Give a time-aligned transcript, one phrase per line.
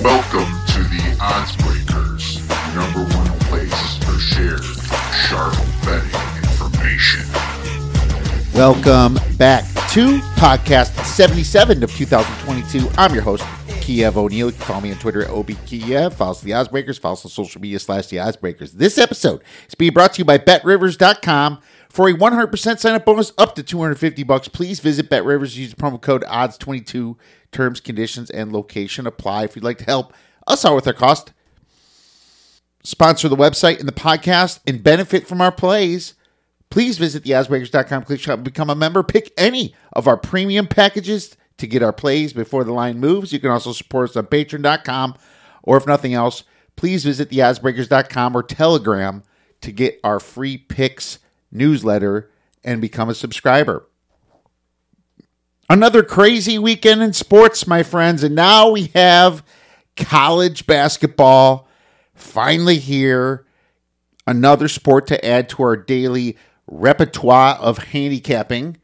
[0.00, 2.38] Welcome to the Odds Breakers,
[2.76, 4.62] number one place for shared
[5.26, 6.14] sharp betting
[6.44, 7.24] information.
[8.54, 9.64] Welcome back
[9.94, 12.88] to podcast 77 of 2022.
[12.96, 13.44] I'm your host,
[13.80, 14.46] Kiev O'Neil.
[14.46, 16.14] You can follow me on Twitter at OBKiev.
[16.14, 17.00] Follow us the Oddsbreakers.
[17.00, 18.70] Follow us on social media slash the Oddsbreakers.
[18.72, 21.58] This episode is being brought to you by BetRivers.com.
[21.88, 25.56] For a 100% sign up bonus up to 250 bucks, please visit BetRivers.
[25.56, 27.16] Use promo code ODDS22.
[27.50, 29.44] Terms, conditions, and location apply.
[29.44, 30.12] If you'd like to help
[30.46, 31.32] us out with our cost,
[32.82, 36.14] sponsor the website and the podcast, and benefit from our plays,
[36.70, 41.66] please visit theoddsbreakers.com, click shop, become a member, pick any of our premium packages to
[41.66, 43.32] get our plays before the line moves.
[43.32, 45.14] You can also support us on patreon.com,
[45.62, 46.44] or if nothing else,
[46.76, 49.22] please visit theoddsbreakers.com or Telegram
[49.62, 51.18] to get our free picks
[51.50, 52.30] newsletter
[52.64, 53.86] and become a subscriber.
[55.70, 59.44] Another crazy weekend in sports, my friends, and now we have
[59.96, 61.68] college basketball
[62.14, 63.44] finally here.
[64.26, 66.36] Another sport to add to our daily
[66.66, 68.78] repertoire of handicapping.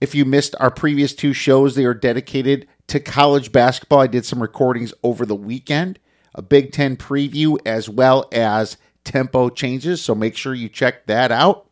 [0.00, 4.00] If you missed our previous two shows, they are dedicated to college basketball.
[4.00, 5.98] I did some recordings over the weekend,
[6.34, 10.02] a Big Ten preview, as well as tempo changes.
[10.02, 11.66] So make sure you check that out.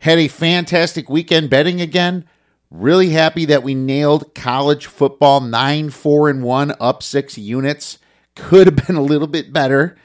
[0.00, 2.24] Had a fantastic weekend betting again.
[2.70, 7.98] Really happy that we nailed college football 9 4 and 1, up six units.
[8.36, 9.96] Could have been a little bit better.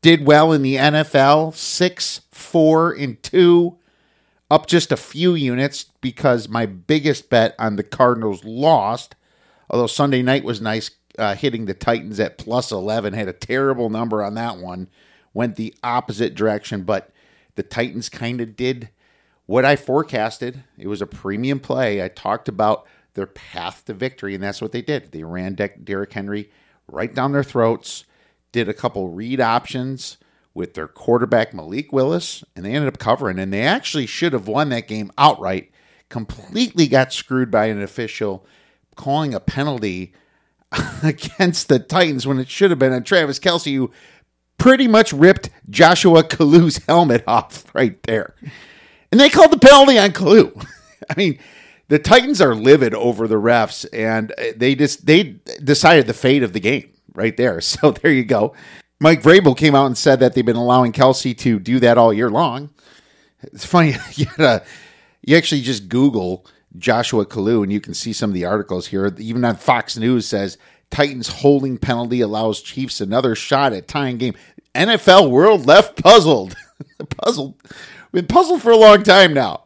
[0.00, 3.76] Did well in the NFL 6 4 and 2,
[4.50, 9.16] up just a few units because my biggest bet on the Cardinals lost.
[9.68, 13.12] Although Sunday night was nice, uh, hitting the Titans at plus 11.
[13.12, 14.88] Had a terrible number on that one.
[15.34, 17.10] Went the opposite direction, but
[17.56, 18.90] the Titans kind of did
[19.46, 20.62] what I forecasted.
[20.76, 22.02] It was a premium play.
[22.02, 25.12] I talked about their path to victory, and that's what they did.
[25.12, 26.50] They ran De- Derrick Henry
[26.88, 28.04] right down their throats,
[28.52, 30.18] did a couple read options
[30.54, 33.38] with their quarterback Malik Willis, and they ended up covering.
[33.38, 35.70] And they actually should have won that game outright.
[36.08, 38.46] Completely got screwed by an official
[38.94, 40.14] calling a penalty
[41.02, 43.90] against the Titans when it should have been on Travis Kelce, who
[44.58, 48.34] pretty much ripped Joshua Kalu's helmet off right there.
[49.16, 50.62] And they called the penalty on Kalu.
[51.08, 51.38] I mean,
[51.88, 56.42] the Titans are livid over the refs, and uh, they just they decided the fate
[56.42, 57.58] of the game right there.
[57.62, 58.52] So there you go.
[59.00, 62.12] Mike Vrabel came out and said that they've been allowing Kelce to do that all
[62.12, 62.68] year long.
[63.40, 63.94] It's funny.
[64.16, 64.26] You,
[65.22, 66.44] you actually just Google
[66.76, 69.14] Joshua Kalu, and you can see some of the articles here.
[69.16, 70.58] Even on Fox News says
[70.90, 74.34] Titans holding penalty allows Chiefs another shot at tying game.
[74.74, 76.54] NFL world left puzzled.
[77.16, 77.54] puzzled.
[78.12, 79.64] Been puzzled for a long time now.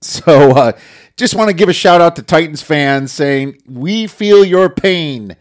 [0.00, 0.72] So uh,
[1.16, 5.36] just want to give a shout out to Titans fans saying, We feel your pain,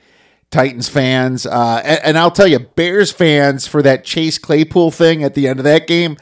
[0.49, 1.45] Titans fans.
[1.45, 5.47] Uh, and, and I'll tell you, Bears fans, for that Chase Claypool thing at the
[5.47, 6.17] end of that game,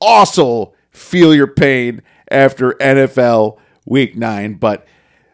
[0.00, 4.54] also feel your pain after NFL week nine.
[4.54, 4.86] But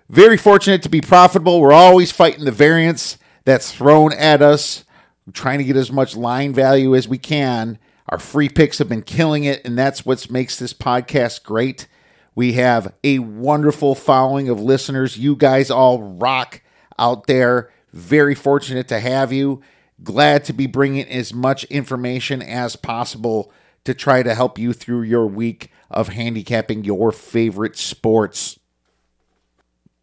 [0.08, 1.60] very fortunate to be profitable.
[1.60, 4.84] We're always fighting the variance that's thrown at us.
[5.26, 7.78] We're trying to get as much line value as we can.
[8.08, 11.86] Our free picks have been killing it, and that's what makes this podcast great.
[12.34, 15.16] We have a wonderful following of listeners.
[15.16, 16.62] You guys all rock
[16.98, 17.70] out there.
[17.92, 19.62] Very fortunate to have you.
[20.02, 23.52] Glad to be bringing as much information as possible
[23.84, 28.58] to try to help you through your week of handicapping your favorite sports.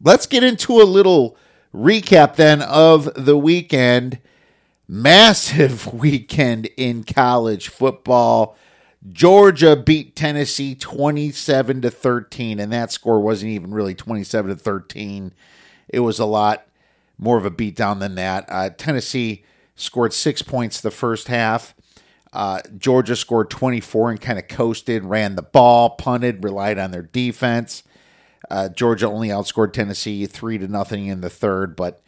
[0.01, 1.37] Let's get into a little
[1.73, 4.19] recap then of the weekend.
[4.93, 8.57] Massive weekend in college football.
[9.09, 15.33] Georgia beat Tennessee 27 to 13 and that score wasn't even really 27 to 13.
[15.87, 16.67] It was a lot
[17.17, 18.45] more of a beatdown than that.
[18.49, 19.45] Uh, Tennessee
[19.77, 21.73] scored 6 points the first half.
[22.33, 27.01] Uh, Georgia scored 24 and kind of coasted, ran the ball, punted, relied on their
[27.01, 27.83] defense.
[28.49, 32.01] Uh, Georgia only outscored Tennessee three to nothing in the third, but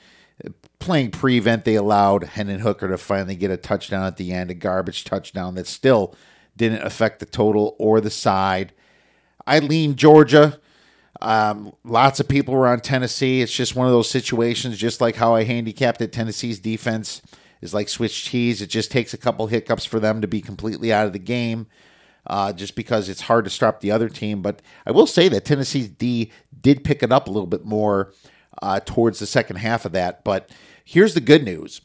[0.80, 4.54] playing prevent, they allowed Hendon Hooker to finally get a touchdown at the end, a
[4.54, 6.16] garbage touchdown that still
[6.56, 8.74] didn't affect the total or the side.
[9.46, 10.60] I lean Georgia.
[11.22, 13.42] Um, lots of people were on Tennessee.
[13.42, 16.12] It's just one of those situations, just like how I handicapped it.
[16.12, 17.22] Tennessee's defense
[17.62, 18.62] is like Swiss cheese.
[18.62, 21.68] It just takes a couple hiccups for them to be completely out of the game,
[22.28, 24.42] uh, just because it's hard to stop the other team.
[24.42, 28.12] But I will say that Tennessee's D did pick it up a little bit more
[28.64, 30.24] uh, towards the second half of that.
[30.24, 30.50] But
[30.86, 31.82] here's the good news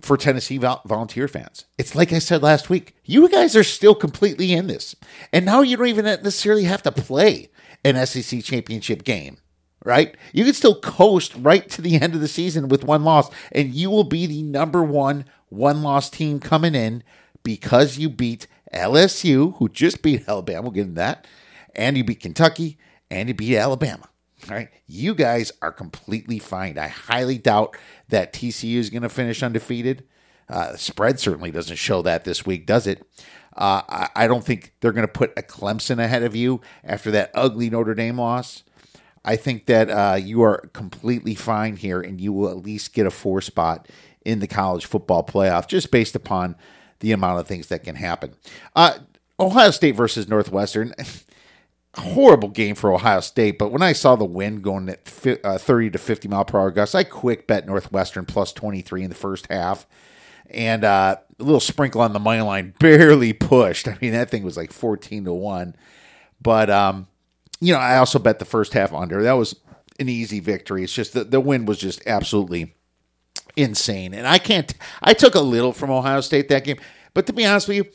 [0.00, 1.64] for Tennessee vol- volunteer fans.
[1.78, 4.94] It's like I said last week, you guys are still completely in this.
[5.32, 7.48] And now you don't even necessarily have to play
[7.84, 9.38] an SEC championship game,
[9.84, 10.16] right?
[10.32, 13.74] You can still coast right to the end of the season with one loss, and
[13.74, 17.02] you will be the number one one loss team coming in
[17.42, 20.62] because you beat LSU, who just beat Alabama.
[20.62, 21.26] We'll get into that.
[21.74, 22.78] And you beat Kentucky,
[23.10, 24.08] and you beat Alabama.
[24.48, 24.68] Right.
[24.86, 26.78] You guys are completely fine.
[26.78, 27.76] I highly doubt
[28.08, 30.04] that TCU is going to finish undefeated.
[30.48, 33.04] Uh, spread certainly doesn't show that this week, does it?
[33.56, 37.10] Uh, I, I don't think they're going to put a Clemson ahead of you after
[37.10, 38.62] that ugly Notre Dame loss.
[39.24, 43.06] I think that uh, you are completely fine here, and you will at least get
[43.06, 43.88] a four spot
[44.24, 46.54] in the college football playoff, just based upon
[47.00, 48.36] the amount of things that can happen.
[48.76, 48.98] Uh,
[49.40, 50.94] Ohio State versus Northwestern.
[51.96, 55.90] horrible game for Ohio State, but when I saw the wind going at uh, 30
[55.90, 59.46] to 50 mile per hour gusts, I quick bet Northwestern plus 23 in the first
[59.50, 59.86] half.
[60.50, 63.88] And uh, a little sprinkle on the money line barely pushed.
[63.88, 65.76] I mean, that thing was like 14 to 1.
[66.40, 67.08] But, um,
[67.60, 69.22] you know, I also bet the first half under.
[69.22, 69.56] That was
[69.98, 70.84] an easy victory.
[70.84, 72.74] It's just that the wind was just absolutely
[73.56, 74.12] insane.
[74.12, 74.72] And I can't,
[75.02, 76.76] I took a little from Ohio State that game.
[77.14, 77.86] But to be honest with you,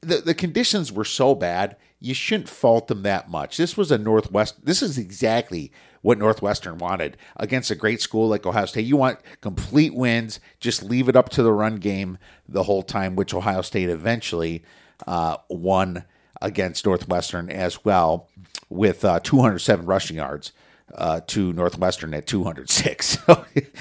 [0.00, 3.56] the, the conditions were so bad you shouldn't fault them that much.
[3.56, 4.64] This was a Northwest.
[4.64, 5.70] This is exactly
[6.00, 8.86] what Northwestern wanted against a great school like Ohio State.
[8.86, 10.40] You want complete wins.
[10.58, 12.18] Just leave it up to the run game
[12.48, 14.64] the whole time, which Ohio State eventually
[15.06, 16.04] uh, won
[16.40, 18.28] against Northwestern as well
[18.68, 20.52] with uh, 207 rushing yards.
[20.94, 23.16] Uh, to Northwestern at 206.
[23.26, 23.72] So it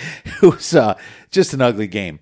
[0.41, 0.97] was uh,
[1.29, 2.19] just an ugly game.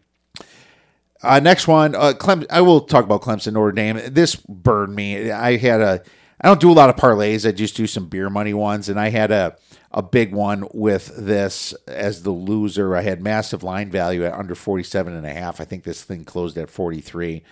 [1.21, 2.45] Uh, next one, uh, Clem.
[2.49, 3.99] I will talk about Clemson Notre Dame.
[4.07, 5.31] This burned me.
[5.31, 6.01] I had a.
[6.41, 7.47] I don't do a lot of parlays.
[7.47, 9.57] I just do some beer money ones, and I had a
[9.91, 12.95] a big one with this as the loser.
[12.95, 15.59] I had massive line value at under 47 and a half.
[15.59, 17.43] I think this thing closed at 43.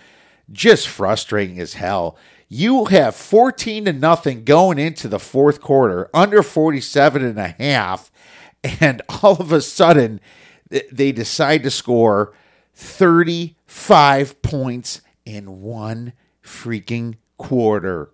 [0.50, 2.16] Just frustrating as hell.
[2.48, 8.10] You have 14 to nothing going into the fourth quarter, under 47 and a half,
[8.80, 10.20] and all of a sudden
[10.90, 12.32] they decide to score
[13.68, 18.10] 35 points in one freaking quarter.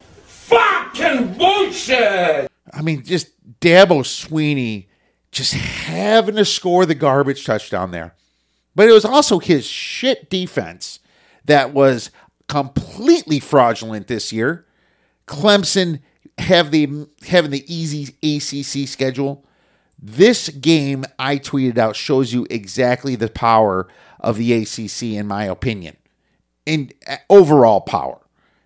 [0.00, 2.50] Fucking bullshit!
[2.72, 3.28] I mean, just
[3.60, 4.86] Dabo Swinney
[5.30, 8.14] just having to score the garbage touchdown there.
[8.74, 10.98] But it was also his shit defense
[11.44, 12.10] that was
[12.48, 14.66] completely fraudulent this year.
[15.26, 16.00] Clemson
[16.38, 19.44] have the having the easy ACC schedule.
[19.98, 23.88] This game I tweeted out shows you exactly the power
[24.20, 25.96] of the ACC, in my opinion,
[26.64, 28.18] in uh, overall power.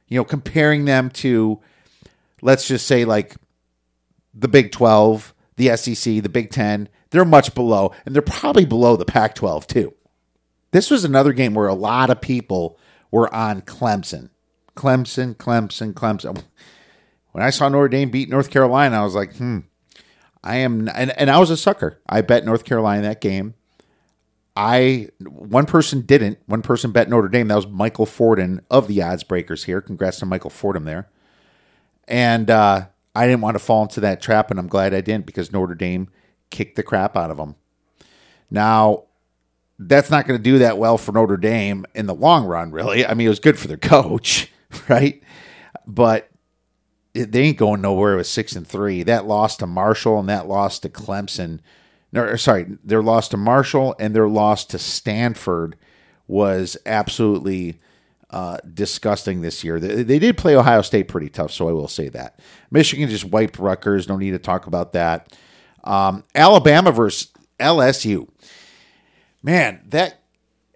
[0.09, 1.61] You know, comparing them to,
[2.43, 3.37] let's just say, like
[4.35, 8.97] the Big 12, the SEC, the Big 10, they're much below, and they're probably below
[8.97, 9.95] the Pac 12 too.
[10.73, 12.79] This was another game where a lot of people
[13.11, 14.31] were on Clemson.
[14.77, 16.45] Clemson, Clemson, Clemson.
[17.33, 19.61] When I saw Notre Dame beat North Carolina, I was like, hmm,
[20.43, 22.01] I am, and, and I was a sucker.
[22.09, 23.55] I bet North Carolina that game.
[24.63, 26.39] I one person didn't.
[26.45, 27.49] One person bet Notre Dame.
[27.49, 29.81] That was Michael Fordham of the Odds Breakers here.
[29.81, 31.09] Congrats to Michael Fordham there.
[32.07, 35.25] And uh, I didn't want to fall into that trap, and I'm glad I didn't
[35.25, 36.11] because Notre Dame
[36.51, 37.55] kicked the crap out of them.
[38.51, 39.05] Now,
[39.79, 43.07] that's not going to do that well for Notre Dame in the long run, really.
[43.07, 44.53] I mean, it was good for their coach,
[44.91, 45.23] right?
[45.87, 46.29] But
[47.15, 49.05] they ain't going nowhere with six and three.
[49.05, 51.61] That loss to Marshall and that loss to Clemson.
[52.13, 55.77] No, sorry, their loss to Marshall and their loss to Stanford
[56.27, 57.81] was absolutely
[58.31, 59.81] uh, disgusting this year.
[59.81, 62.39] They, they, did play Ohio State pretty tough, so I will say that.
[62.71, 64.09] Michigan just wiped Rutgers.
[64.09, 65.37] No need to talk about that.
[65.83, 68.29] Um, Alabama versus LSU.
[69.43, 70.21] Man, that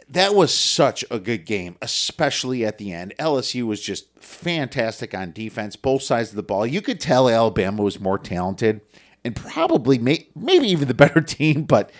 [0.08, 3.14] that was such a good game, especially at the end.
[3.18, 6.66] LSU was just fantastic on defense, both sides of the ball.
[6.66, 8.80] You could tell Alabama was more talented
[9.24, 11.64] and probably may, maybe even the better team.
[11.64, 11.90] But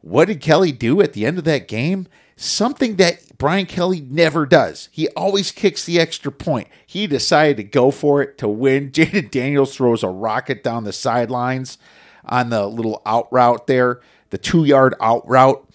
[0.00, 2.08] what did Kelly do at the end of that game?
[2.36, 4.88] Something that Brian Kelly never does.
[4.92, 6.68] He always kicks the extra point.
[6.86, 8.90] He decided to go for it to win.
[8.92, 11.78] Jayden Daniels throws a rocket down the sidelines
[12.24, 14.00] on the little out route there,
[14.30, 15.66] the two yard out route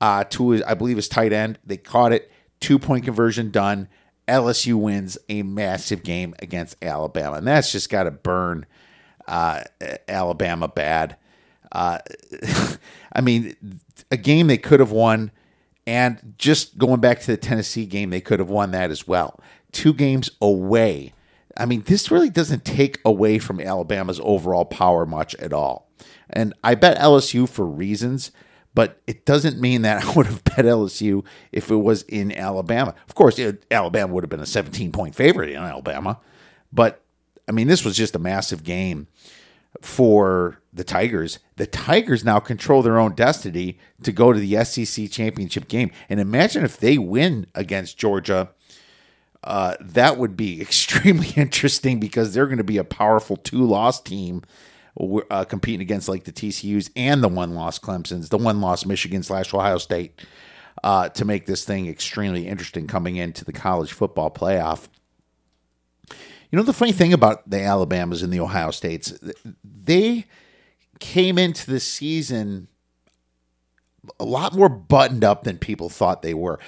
[0.00, 1.58] uh, to his, I believe his tight end.
[1.66, 2.30] They caught it.
[2.60, 3.88] Two point conversion done.
[4.26, 8.66] LSU wins a massive game against Alabama, and that's just got to burn
[9.28, 9.62] uh,
[10.08, 11.16] Alabama bad.
[11.70, 11.98] Uh,
[13.12, 13.54] I mean,
[14.10, 15.30] a game they could have won,
[15.86, 19.40] and just going back to the Tennessee game, they could have won that as well.
[19.72, 21.12] Two games away.
[21.56, 25.90] I mean, this really doesn't take away from Alabama's overall power much at all.
[26.30, 28.30] And I bet LSU for reasons
[28.78, 32.94] but it doesn't mean that I would have bet LSU if it was in Alabama.
[33.08, 36.20] Of course, it, Alabama would have been a 17 point favorite in Alabama,
[36.72, 37.02] but
[37.48, 39.08] I mean, this was just a massive game
[39.80, 41.38] for the Tigers.
[41.56, 45.90] The Tigers now control their own destiny to go to the SEC championship game.
[46.08, 48.50] And imagine if they win against Georgia.
[49.44, 54.00] Uh, that would be extremely interesting because they're going to be a powerful two loss
[54.00, 54.42] team
[55.30, 59.22] uh, competing against like the TCUs and the one loss Clemson's, the one loss Michigan
[59.22, 60.20] slash Ohio State
[60.82, 64.88] uh, to make this thing extremely interesting coming into the college football playoff.
[66.50, 69.18] You know, the funny thing about the Alabamas and the Ohio States,
[69.64, 70.26] they
[70.98, 72.68] came into the season
[74.18, 76.58] a lot more buttoned up than people thought they were.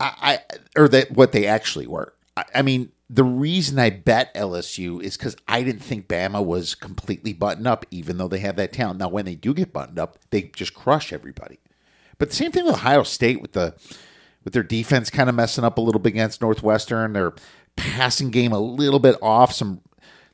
[0.00, 2.14] I, I or that what they actually were.
[2.36, 6.74] I, I mean, the reason I bet LSU is because I didn't think Bama was
[6.74, 8.98] completely buttoned up, even though they have that talent.
[8.98, 11.58] Now, when they do get buttoned up, they just crush everybody.
[12.18, 13.74] But the same thing with Ohio State with the
[14.42, 17.12] with their defense kind of messing up a little bit against Northwestern.
[17.12, 17.34] Their
[17.76, 19.52] passing game a little bit off.
[19.52, 19.80] Some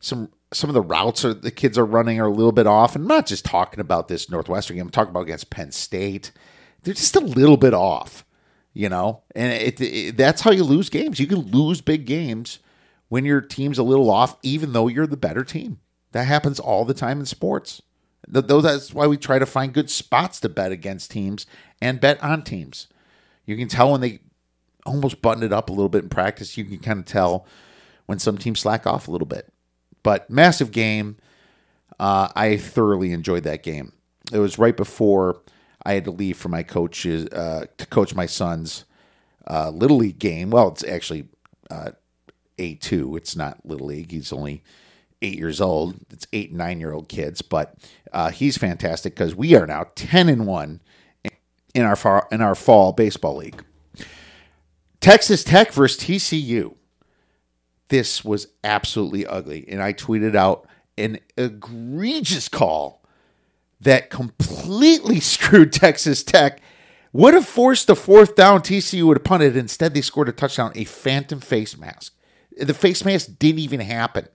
[0.01, 2.95] some some of the routes are, the kids are running are a little bit off.
[2.95, 4.87] And I'm not just talking about this Northwestern game.
[4.87, 6.33] I'm talking about against Penn State.
[6.83, 8.25] They're just a little bit off,
[8.73, 9.23] you know.
[9.35, 11.21] And it, it, that's how you lose games.
[11.21, 12.59] You can lose big games
[13.09, 15.79] when your team's a little off, even though you're the better team.
[16.13, 17.83] That happens all the time in sports.
[18.27, 21.47] Though that's why we try to find good spots to bet against teams
[21.81, 22.87] and bet on teams.
[23.45, 24.21] You can tell when they
[24.91, 26.57] almost button it up a little bit in practice.
[26.59, 27.47] You can kind of tell
[28.07, 29.53] when some teams slack off a little bit.
[30.03, 31.17] But massive game.
[31.99, 33.93] Uh, I thoroughly enjoyed that game.
[34.33, 35.43] It was right before
[35.85, 38.85] I had to leave for my coaches uh, to coach my son's
[39.47, 40.51] uh, little league game.
[40.51, 41.29] Well, it's actually
[41.71, 41.91] uh,
[42.59, 43.17] A two.
[43.17, 44.13] It's not little league.
[44.13, 44.63] He's only
[45.21, 45.97] eight years old.
[46.11, 47.75] It's eight and nine year old kids, but
[48.13, 50.81] uh, he's fantastic because we are now ten and one
[51.75, 53.63] in our far, in our fall baseball league.
[55.01, 56.75] Texas Tech versus TCU.
[57.89, 60.67] This was absolutely ugly, and I tweeted out
[60.97, 63.03] an egregious call
[63.81, 66.61] that completely screwed Texas Tech.
[67.13, 68.61] Would have forced a fourth down.
[68.61, 69.57] TCU would have punted.
[69.57, 70.71] Instead, they scored a touchdown.
[70.77, 72.15] A phantom face mask.
[72.57, 74.29] The face mask didn't even happen.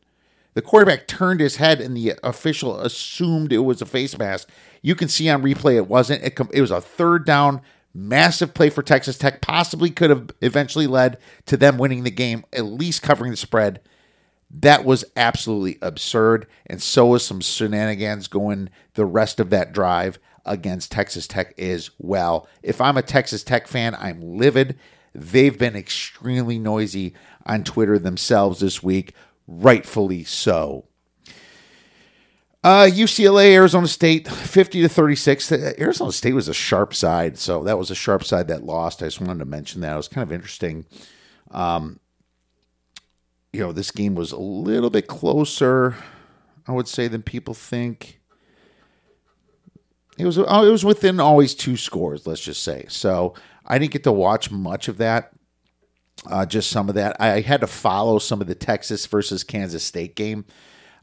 [0.56, 4.50] The quarterback turned his head, and the official assumed it was a face mask.
[4.82, 6.24] You can see on replay it wasn't.
[6.24, 7.62] It, it was a third down,
[7.96, 9.42] massive play for Texas Tech.
[9.42, 13.82] Possibly could have eventually led to them winning the game, at least covering the spread.
[14.52, 16.46] That was absolutely absurd.
[16.68, 21.90] And so was some shenanigans going the rest of that drive against Texas Tech as
[21.98, 22.48] well.
[22.62, 24.78] If I'm a Texas Tech fan, I'm livid.
[25.14, 29.14] They've been extremely noisy on Twitter themselves this week
[29.48, 30.86] rightfully so.
[32.66, 35.52] Uh, UCLA, Arizona State, 50 to 36.
[35.52, 39.04] Arizona State was a sharp side, so that was a sharp side that lost.
[39.04, 39.94] I just wanted to mention that.
[39.94, 40.88] It was kind of interesting.
[41.52, 42.00] Um,
[43.54, 45.96] you know, this game was a little bit closer,
[46.68, 48.20] I would say, than people think.
[50.18, 52.86] It was it was within always two scores, let's just say.
[52.90, 55.36] So I didn't get to watch much of that
[56.28, 57.16] uh, just some of that.
[57.20, 60.46] I had to follow some of the Texas versus Kansas State game.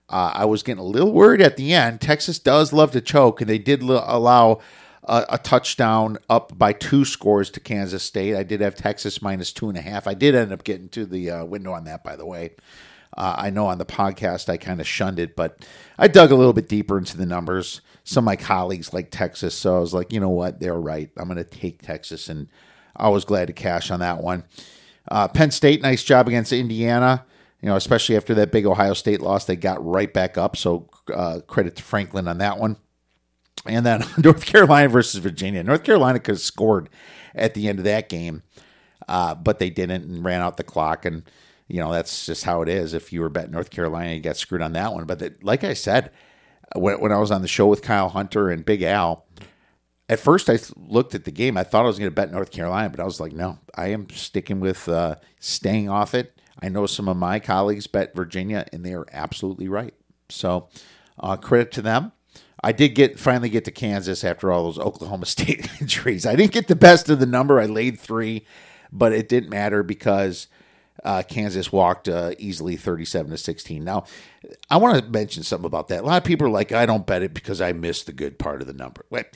[0.09, 2.01] Uh, I was getting a little worried at the end.
[2.01, 4.61] Texas does love to choke, and they did l- allow
[5.05, 8.37] a, a, touchdown up by two scores to Kansas State.
[8.37, 10.07] I did have Texas minus two and a half.
[10.07, 12.51] I did end up getting to the uh, window on that, by the way.
[13.17, 15.67] Uh, I know on the podcast I kind of shunned it, but
[15.99, 17.81] I dug a little bit deeper into the numbers.
[18.05, 21.11] Some of my colleagues like Texas, so I was like, you know what, they're right.
[21.17, 22.49] I'm going to take Texas, and
[22.97, 24.45] I was glad to cash on that one.
[25.11, 27.25] Uh, Penn State, nice job against Indiana.
[27.63, 30.57] You know, especially after that big Ohio State loss, they got right back up.
[30.57, 32.77] So uh, credit to Franklin on that one.
[33.65, 35.63] And then North Carolina versus Virginia.
[35.63, 36.89] North Carolina could have scored
[37.35, 38.43] at the end of that game,
[39.09, 41.05] uh, but they didn't and ran out the clock.
[41.05, 41.23] And
[41.69, 42.95] you know that's just how it is.
[42.95, 45.05] If you were betting North Carolina, you got screwed on that one.
[45.05, 46.11] But the, like I said,
[46.75, 49.25] when, when I was on the show with Kyle Hunter and Big Al,
[50.09, 51.57] at first I looked at the game.
[51.57, 53.89] I thought I was going to bet North Carolina, but I was like, no, I
[53.89, 56.39] am sticking with uh, staying off it.
[56.61, 59.95] I know some of my colleagues bet Virginia, and they are absolutely right.
[60.29, 60.69] So
[61.19, 62.13] uh, credit to them.
[62.65, 66.27] I did get finally get to Kansas after all those Oklahoma State injuries.
[66.27, 67.61] I didn't get the best of the number.
[67.61, 68.47] I laid three,
[68.93, 70.47] but it didn't matter because
[71.03, 73.83] uh, Kansas walked uh, easily 37 to 16.
[73.83, 74.05] Now,
[74.71, 76.05] I want to mention something about that.
[76.05, 78.39] A lot of people are like, I don't bet it because I missed the good
[78.39, 79.05] part of the number.
[79.11, 79.27] Wait,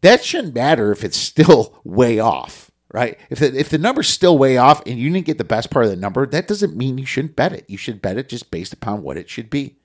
[0.00, 3.18] that shouldn't matter if it's still way off, right?
[3.30, 5.84] If the, if the number's still way off and you didn't get the best part
[5.84, 7.64] of the number, that doesn't mean you shouldn't bet it.
[7.68, 9.76] You should bet it just based upon what it should be.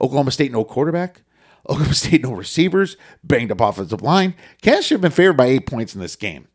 [0.00, 1.22] Oklahoma State, no quarterback.
[1.68, 2.96] Oklahoma State, no receivers.
[3.22, 4.34] Banged up offensive line.
[4.62, 6.48] Kansas should have been favored by eight points in this game,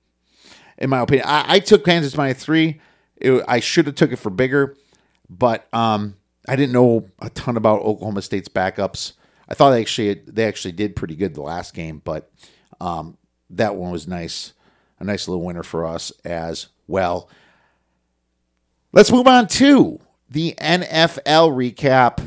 [0.77, 1.27] in my opinion.
[1.27, 2.79] I, I took Kansas by three.
[3.17, 4.77] It, I should have took it for bigger,
[5.29, 6.15] but um,
[6.47, 9.13] I didn't know a ton about Oklahoma State's backups.
[9.49, 12.31] I thought they actually they actually did pretty good the last game, but
[12.79, 13.17] um,
[13.49, 14.53] that one was nice,
[14.99, 17.29] a nice little winner for us as well.
[18.91, 22.25] Let's move on to the NFL recap.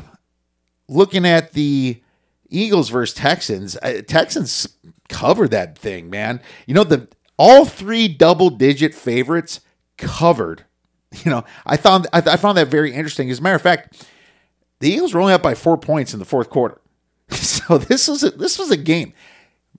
[0.89, 2.01] Looking at the
[2.49, 4.67] Eagles versus Texans, uh, Texans
[5.09, 6.41] covered that thing, man.
[6.67, 9.61] You know the all three double digit favorites
[9.97, 10.65] covered.
[11.23, 13.29] You know, I found I, I found that very interesting.
[13.29, 14.03] As a matter of fact,
[14.79, 16.81] the Eagles were only up by four points in the fourth quarter.
[17.29, 19.13] So this was a, this was a game.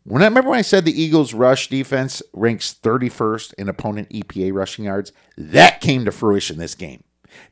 [0.06, 4.52] When I remember when I said the Eagles rush defense ranks 31st in opponent EPA
[4.52, 7.02] rushing yards, that came to fruition this game.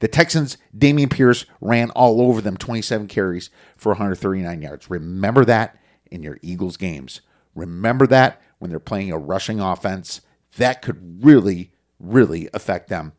[0.01, 4.91] The Texans, Dameon Pierce ran all over them, 27 carries for 139 yards.
[4.91, 5.79] Remember that
[6.11, 7.23] in your Eagles games.
[7.55, 10.21] Remember that when they're playing a rushing offense.
[10.59, 13.13] That could really, really affect them.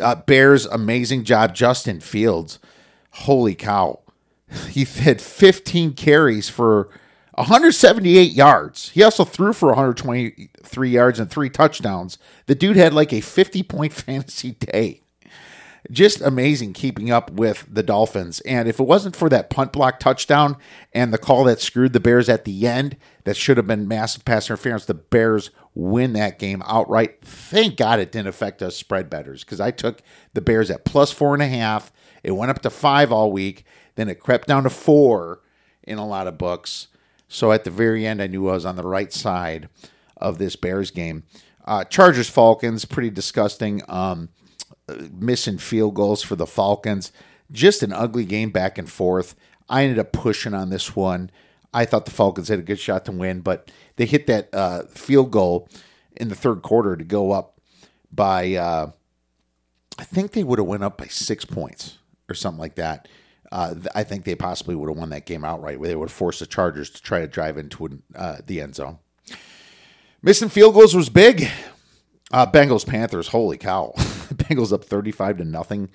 [0.00, 1.54] Uh, Bears, amazing job.
[1.54, 2.58] Justin Fields,
[3.10, 4.00] holy cow.
[4.70, 6.88] He had 15 carries for
[7.38, 8.88] 178 yards.
[8.90, 12.18] He also threw for 123 yards and three touchdowns.
[12.46, 15.02] The dude had like a 50 point fantasy day.
[15.88, 18.40] Just amazing keeping up with the Dolphins.
[18.40, 20.56] And if it wasn't for that punt block touchdown
[20.92, 24.24] and the call that screwed the Bears at the end, that should have been massive
[24.24, 27.22] pass interference, the Bears win that game outright.
[27.22, 30.02] Thank God it didn't affect us spread betters because I took
[30.34, 31.92] the Bears at plus four and a half.
[32.24, 33.64] It went up to five all week.
[33.94, 35.40] Then it crept down to four
[35.84, 36.88] in a lot of books.
[37.28, 39.68] So at the very end, I knew I was on the right side
[40.16, 41.24] of this Bears game.
[41.64, 43.82] Uh, Chargers Falcons, pretty disgusting.
[43.88, 44.30] Um,
[45.12, 47.12] missing field goals for the Falcons.
[47.50, 49.34] Just an ugly game back and forth.
[49.68, 51.30] I ended up pushing on this one.
[51.74, 54.84] I thought the Falcons had a good shot to win, but they hit that uh,
[54.84, 55.68] field goal
[56.16, 57.60] in the third quarter to go up
[58.10, 58.54] by.
[58.54, 58.90] Uh,
[59.98, 63.08] I think they would have went up by six points or something like that.
[63.50, 66.16] Uh, I think they possibly would have won that game outright, where they would have
[66.16, 68.98] forced the Chargers to try to drive into uh, the end zone.
[70.22, 71.48] Missing field goals was big.
[72.30, 73.92] Uh, Bengals Panthers, holy cow!
[73.96, 75.88] Bengals up thirty-five to nothing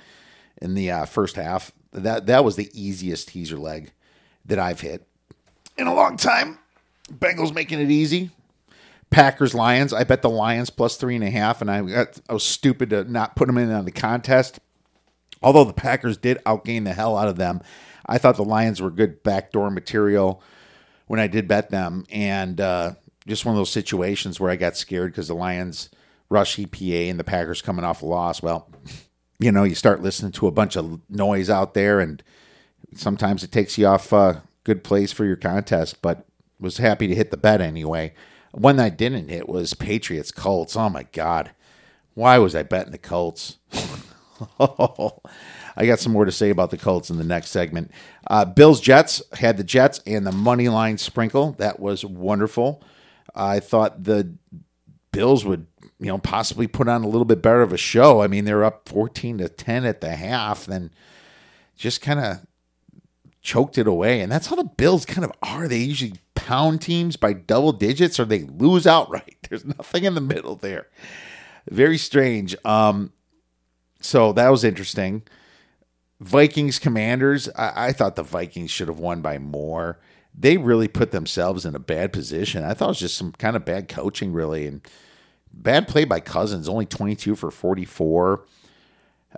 [0.62, 1.72] in the uh, first half.
[1.92, 3.92] That that was the easiest teaser leg
[4.46, 5.08] that I've hit
[5.78, 6.58] in a long time.
[7.12, 8.32] Bengals making it easy.
[9.10, 9.94] Packers Lions.
[9.94, 12.90] I bet the Lions plus three and a half, and I got, I was stupid
[12.90, 14.60] to not put them in on the contest.
[15.44, 17.62] Although the Packers did outgain the hell out of them,
[18.06, 20.42] I thought the Lions were good backdoor material
[21.08, 22.94] when I did bet them, and uh,
[23.28, 25.90] just one of those situations where I got scared because the Lions
[26.30, 28.42] rush EPA and the Packers coming off a loss.
[28.42, 28.70] Well,
[29.40, 32.24] you know, you start listening to a bunch of noise out there, and
[32.96, 36.02] sometimes it takes you off a good place for your contest.
[36.02, 36.26] But
[36.60, 38.14] was happy to hit the bet anyway.
[38.52, 40.76] One that I didn't hit was Patriots Colts.
[40.76, 41.52] Oh my God,
[42.14, 43.58] why was I betting the Colts?
[45.76, 47.92] I got some more to say about the Colts in the next segment.
[48.28, 51.54] Uh, Bills Jets had the Jets and the money line sprinkle.
[51.54, 52.84] That was wonderful.
[53.34, 54.36] I thought the
[55.12, 55.68] Bills would,
[56.00, 58.22] you know, possibly put on a little bit better of a show.
[58.22, 60.92] I mean, they're up 14 to 10 at the half, then
[61.76, 62.46] just kind of
[63.42, 64.22] choked it away.
[64.22, 65.68] And that's how the Bills kind of are.
[65.68, 69.38] They usually pound teams by double digits or they lose outright.
[69.50, 70.88] There's nothing in the middle there.
[71.70, 72.56] Very strange.
[72.66, 73.14] Um,
[74.04, 75.24] so that was interesting.
[76.20, 80.00] Vikings Commanders, I, I, thought the Vikings should have won by more.
[80.34, 82.64] They really put themselves in a bad position.
[82.64, 84.82] I thought it was just some kind of bad coaching, really, and
[85.52, 86.70] bad play by Cousins.
[86.70, 88.46] Only 22 for 44.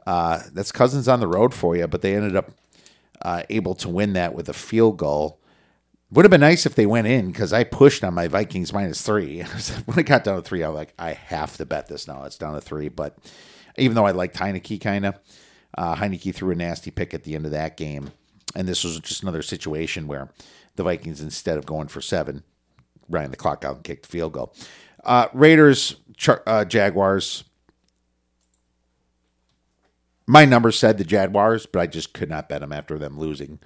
[0.05, 2.51] Uh, that's Cousins on the road for you, but they ended up
[3.21, 5.39] uh, able to win that with a field goal.
[6.11, 9.01] Would have been nice if they went in because I pushed on my Vikings minus
[9.01, 9.41] three.
[9.85, 12.23] when it got down to three, I was like, I have to bet this now.
[12.23, 13.17] It's down to three, but
[13.77, 15.19] even though I liked Heinicke kind of.
[15.77, 18.11] Uh, Heinicke threw a nasty pick at the end of that game.
[18.55, 20.29] And this was just another situation where
[20.75, 22.43] the Vikings, instead of going for seven,
[23.09, 24.53] ran the clock out and kicked the field goal.
[25.03, 27.43] Uh, Raiders, Char- uh, Jaguars.
[30.27, 33.59] My number said the Jaguars, but I just could not bet them after them losing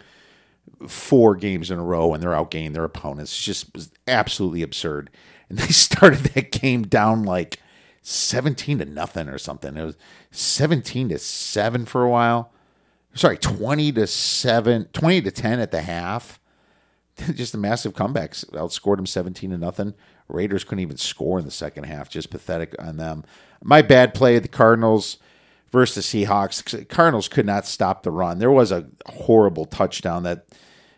[0.88, 3.32] four games in a row and they're outgained their opponents.
[3.32, 5.10] It's just was absolutely absurd.
[5.50, 7.60] And they started that game down like
[8.10, 9.78] 17 to nothing or something.
[9.78, 9.98] It was
[10.32, 12.52] 17 to 7 for a while.
[13.14, 16.40] Sorry, 20 to 7, 20 to 10 at the half.
[17.34, 18.50] just a massive comebacks.
[18.52, 19.94] Outscored them 17 to nothing.
[20.28, 22.10] Raiders couldn't even score in the second half.
[22.10, 23.24] Just pathetic on them.
[23.64, 25.18] My bad play the Cardinals
[25.72, 26.88] versus the Seahawks.
[26.90, 28.40] Cardinals could not stop the run.
[28.40, 30.46] There was a horrible touchdown that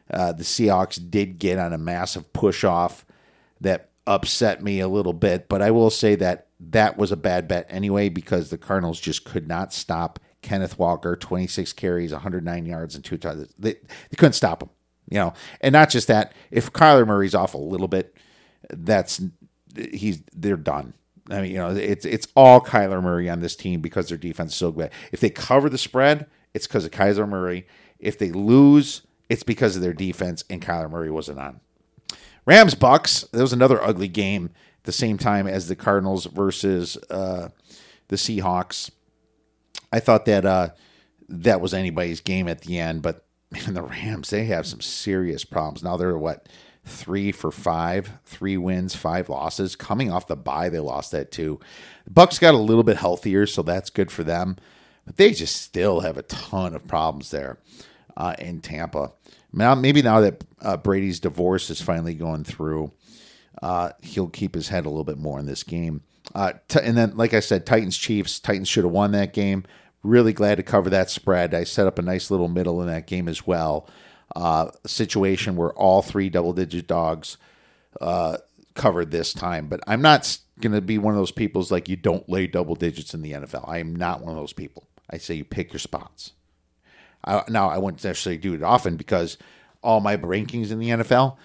[0.10, 3.06] uh, the Seahawks did get on a massive push off
[3.60, 5.47] that upset me a little bit.
[5.47, 9.26] But I will say that that was a bad bet anyway because the Cardinals just
[9.26, 13.54] could not stop Kenneth Walker, 26 carries, 109 yards, and two touchdowns.
[13.58, 14.69] They, they couldn't stop him,
[15.10, 15.34] you know.
[15.60, 18.15] And not just that, if Kyler Murray's off a little bit,
[18.69, 19.21] that's
[19.76, 20.93] he's they're done.
[21.30, 24.52] I mean, you know, it's it's all Kyler Murray on this team because their defense
[24.52, 24.91] is so good.
[25.12, 27.67] If they cover the spread, it's because of Kyler Murray.
[28.00, 31.60] If they lose, it's because of their defense and Kyler Murray wasn't on.
[32.45, 33.30] Rams Bucs.
[33.32, 34.50] That was another ugly game
[34.84, 37.50] the same time as the Cardinals versus uh,
[38.08, 38.91] the Seahawks.
[39.91, 40.70] I thought that uh,
[41.30, 45.44] that was anybody's game at the end, but man, the Rams they have some serious
[45.44, 45.98] problems now.
[45.98, 46.48] They're what
[46.86, 49.76] three for five, three wins, five losses.
[49.76, 51.60] Coming off the bye, they lost that too.
[52.06, 54.58] The Bucs got a little bit healthier, so that's good for them.
[55.06, 57.58] But they just still have a ton of problems there
[58.17, 59.12] uh, in Tampa.
[59.54, 62.91] Now, maybe now that uh, Brady's divorce is finally going through,
[63.62, 66.02] uh, he'll keep his head a little bit more in this game.
[66.34, 68.39] Uh, t- and then, like I said, Titans Chiefs.
[68.39, 69.63] Titans should have won that game.
[70.04, 71.54] Really glad to cover that spread.
[71.54, 73.88] I set up a nice little middle in that game as well.
[74.36, 77.38] Uh, situation where all three double digit dogs
[78.00, 78.38] uh,
[78.76, 79.67] covered this time.
[79.67, 82.76] But I'm not going to be one of those people's like you don't lay double
[82.76, 83.67] digits in the NFL.
[83.67, 84.88] I am not one of those people.
[85.10, 86.32] I say you pick your spots.
[87.26, 89.38] I, now, I wouldn't necessarily do it often because
[89.84, 91.38] all my rankings in the NFL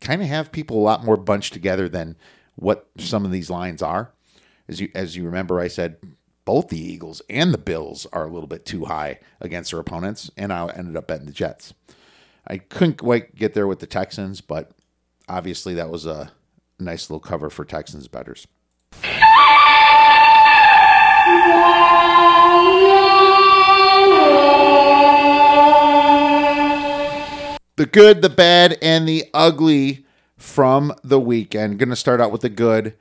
[0.00, 2.16] kind of have people a lot more bunched together than
[2.56, 4.12] what some of these lines are.
[4.68, 5.96] As you as you remember, I said
[6.44, 10.30] both the Eagles and the Bills are a little bit too high against their opponents,
[10.36, 11.74] and I ended up betting the Jets.
[12.46, 14.72] I couldn't quite get there with the Texans, but
[15.28, 16.32] obviously that was a
[16.78, 18.46] nice little cover for Texans betters.
[27.76, 30.06] The good, the bad, and the ugly
[30.36, 31.78] from the weekend.
[31.78, 32.94] Going to start out with the good.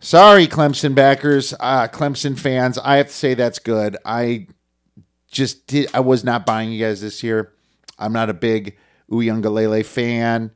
[0.00, 2.76] Sorry, Clemson backers, uh, Clemson fans.
[2.78, 3.96] I have to say that's good.
[4.04, 4.48] I
[5.30, 5.88] just did.
[5.94, 7.52] I was not buying you guys this year.
[7.98, 8.76] I'm not a big
[9.10, 10.50] Uiagalelei fan.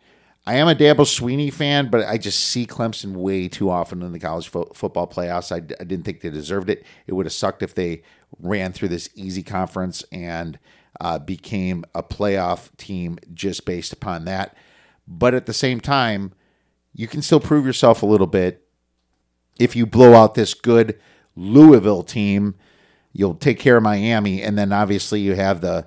[0.48, 4.12] I am a Dabo Swinney fan, but I just see Clemson way too often in
[4.12, 5.50] the college fo- football playoffs.
[5.50, 6.84] I didn't think they deserved it.
[7.06, 8.02] It would have sucked if they
[8.40, 10.58] ran through this easy conference and
[11.00, 14.56] uh, became a playoff team just based upon that.
[15.06, 16.32] But at the same time,
[16.92, 18.66] you can still prove yourself a little bit
[19.58, 20.98] if you blow out this good
[21.34, 22.54] Louisville team.
[23.12, 25.86] You'll take care of Miami, and then obviously you have the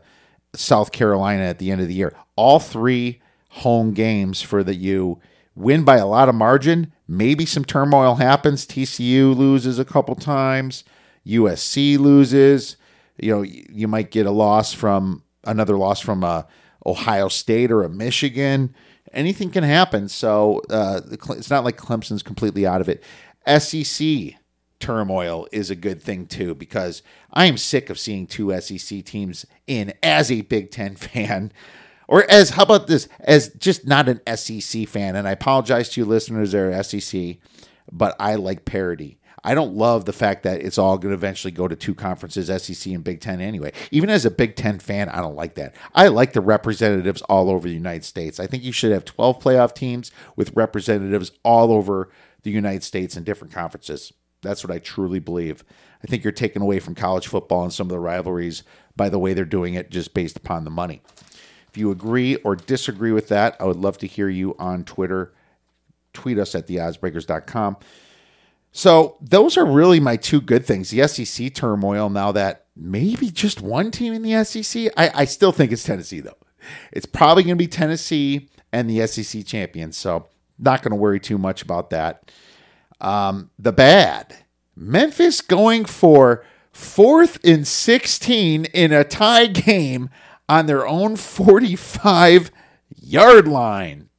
[0.56, 2.16] South Carolina at the end of the year.
[2.36, 5.20] All three home games for the U
[5.60, 6.94] win by a lot of margin.
[7.08, 8.66] Maybe some turmoil happens.
[8.66, 10.84] TCU loses a couple times.
[11.28, 12.78] USC loses.
[13.22, 16.48] You know, you might get a loss from another loss from a
[16.86, 18.74] Ohio State or a Michigan.
[19.14, 20.08] Anything can happen.
[20.08, 23.04] So uh, it's not like Clemson's completely out of it.
[23.48, 24.36] SEC
[24.80, 27.02] turmoil is a good thing too because
[27.34, 31.52] I am sick of seeing two SEC teams in as a Big Ten fan.
[32.08, 36.02] Or as how about this as just not an SEC fan, and I apologize to
[36.02, 37.38] you listeners that are SEC,
[37.92, 39.19] but I like parity.
[39.44, 42.48] I don't love the fact that it's all going to eventually go to two conferences,
[42.64, 43.72] SEC and Big Ten anyway.
[43.92, 45.76] Even as a Big Ten fan, I don't like that.
[45.94, 48.40] I like the representatives all over the United States.
[48.40, 52.10] I think you should have 12 playoff teams with representatives all over
[52.44, 54.14] the United States in different conferences.
[54.42, 55.64] That's what I truly believe.
[56.04, 58.64] I think you're taking away from college football and some of the rivalries
[58.96, 61.02] by the way they're doing it just based upon the money.
[61.70, 65.34] If you agree or disagree with that, I would love to hear you on Twitter.
[66.14, 67.78] Tweet us at theoddsbreakers.com.
[68.72, 70.90] So those are really my two good things.
[70.90, 74.92] The SEC turmoil now that maybe just one team in the SEC.
[74.96, 76.38] I, I still think it's Tennessee though.
[76.92, 79.98] It's probably going to be Tennessee and the SEC champions.
[79.98, 80.28] So
[80.58, 82.32] not going to worry too much about that.
[83.02, 84.36] Um, the bad
[84.76, 90.10] Memphis going for fourth and 16 in a tie game
[90.48, 92.52] on their own 45
[92.96, 94.10] yard line.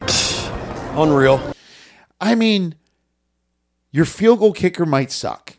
[0.00, 1.52] Unreal.
[2.20, 2.74] I mean,
[3.90, 5.56] your field goal kicker might suck,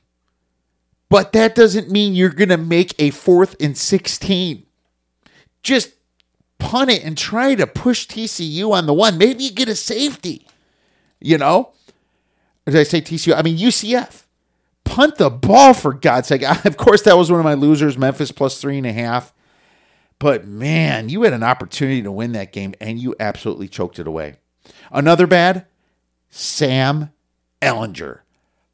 [1.09, 4.65] but that doesn't mean you're going to make a fourth and 16.
[5.63, 5.93] Just
[6.59, 9.17] punt it and try to push TCU on the one.
[9.17, 10.47] Maybe you get a safety,
[11.19, 11.73] you know?
[12.65, 13.33] Did I say TCU?
[13.35, 14.25] I mean, UCF.
[14.83, 16.43] Punt the ball for God's sake.
[16.65, 19.33] Of course, that was one of my losers, Memphis plus three and a half.
[20.19, 24.07] But man, you had an opportunity to win that game and you absolutely choked it
[24.07, 24.35] away.
[24.91, 25.65] Another bad,
[26.29, 27.11] Sam
[27.61, 28.19] Ehlinger.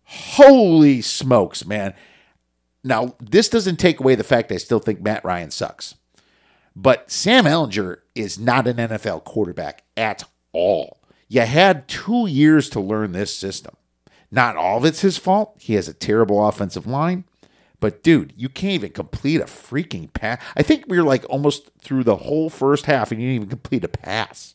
[0.03, 1.93] Holy smokes, man.
[2.83, 5.95] Now, this doesn't take away the fact I still think Matt Ryan sucks.
[6.75, 10.99] But Sam Ehlinger is not an NFL quarterback at all.
[11.27, 13.75] You had two years to learn this system.
[14.31, 15.55] Not all of it's his fault.
[15.59, 17.23] He has a terrible offensive line,
[17.79, 20.41] But dude, you can't even complete a freaking pass.
[20.55, 23.49] I think we were like almost through the whole first half and you didn't even
[23.49, 24.54] complete a pass.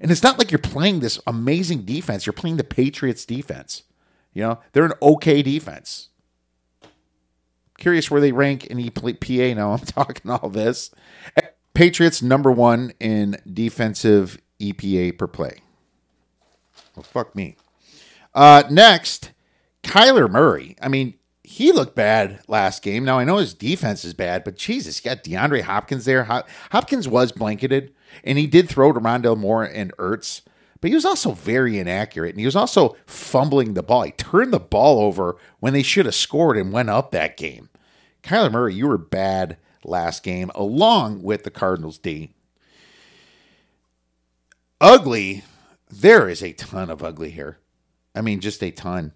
[0.00, 2.24] And it's not like you're playing this amazing defense.
[2.26, 3.82] You're playing the Patriots defense.
[4.32, 6.08] You know, they're an okay defense.
[7.78, 9.72] Curious where they rank in EPA now.
[9.72, 10.90] I'm talking all this.
[11.74, 15.60] Patriots number one in defensive EPA per play.
[16.94, 17.56] Well, fuck me.
[18.34, 19.32] Uh, next,
[19.82, 20.76] Kyler Murray.
[20.80, 23.04] I mean, he looked bad last game.
[23.04, 26.24] Now I know his defense is bad, but Jesus, he got DeAndre Hopkins there.
[26.70, 27.92] Hopkins was blanketed,
[28.24, 30.42] and he did throw to Rondale Moore and Ertz,
[30.80, 34.02] but he was also very inaccurate, and he was also fumbling the ball.
[34.02, 37.68] He turned the ball over when they should have scored and went up that game.
[38.22, 42.32] Kyler Murray, you were bad last game, along with the Cardinals D.
[44.80, 45.44] Ugly,
[45.90, 47.58] there is a ton of ugly here.
[48.14, 49.12] I mean, just a ton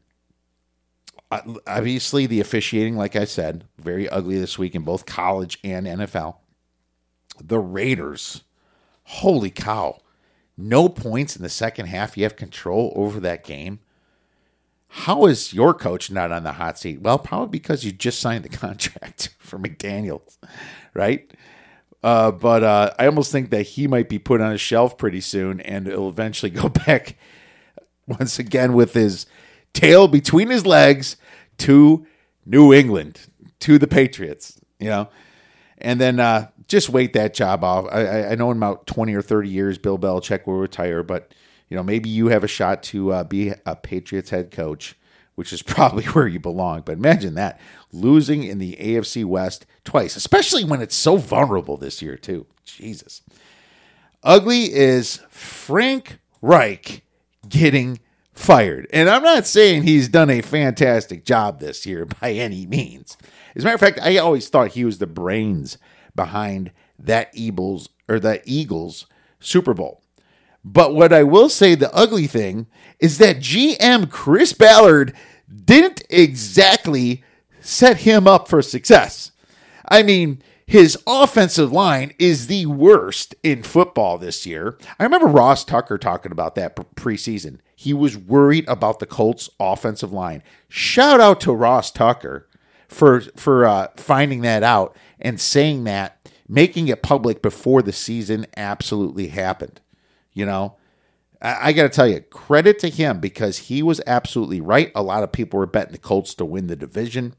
[1.67, 6.37] obviously the officiating, like I said, very ugly this week in both college and NFL.
[7.43, 8.43] The Raiders,
[9.05, 10.01] holy cow,
[10.57, 12.17] no points in the second half.
[12.17, 13.81] You have control over that game.
[14.89, 17.01] How is your coach not on the hot seat?
[17.01, 20.39] Well, probably because you just signed the contract for McDaniels,
[20.95, 21.33] right?
[22.03, 25.21] Uh, but uh, I almost think that he might be put on a shelf pretty
[25.21, 27.17] soon, and it'll eventually go back
[28.07, 29.27] once again with his
[29.73, 31.17] tail between his legs
[31.59, 32.07] to
[32.45, 33.21] New England,
[33.61, 35.09] to the Patriots, you know,
[35.79, 37.87] and then uh, just wait that job off.
[37.91, 41.33] I, I know in about 20 or 30 years, Bill Belichick will retire, but,
[41.69, 44.97] you know, maybe you have a shot to uh, be a Patriots head coach,
[45.35, 46.83] which is probably where you belong.
[46.83, 47.61] But imagine that
[47.93, 52.47] losing in the AFC West twice, especially when it's so vulnerable this year, too.
[52.65, 53.23] Jesus.
[54.23, 57.03] Ugly is Frank Reich
[57.49, 58.01] getting
[58.33, 58.87] fired.
[58.93, 63.17] And I'm not saying he's done a fantastic job this year by any means.
[63.55, 65.79] As a matter of fact, I always thought he was the brains
[66.15, 69.07] behind that Eagles or the Eagles
[69.41, 70.03] Super Bowl.
[70.65, 72.67] But what I will say, the ugly thing
[72.99, 75.15] is that GM Chris Ballard
[75.65, 77.23] didn't exactly
[77.61, 79.33] set him up for success.
[79.87, 84.79] I mean, his offensive line is the worst in football this year.
[84.99, 87.59] I remember Ross Tucker talking about that preseason.
[87.77, 90.43] He was worried about the Colts' offensive line.
[90.69, 92.49] Shout out to Ross Tucker
[92.89, 98.47] for for uh, finding that out and saying that, making it public before the season
[98.57, 99.81] absolutely happened.
[100.33, 100.77] You know,
[101.41, 104.91] I, I got to tell you, credit to him because he was absolutely right.
[104.95, 107.35] A lot of people were betting the Colts to win the division.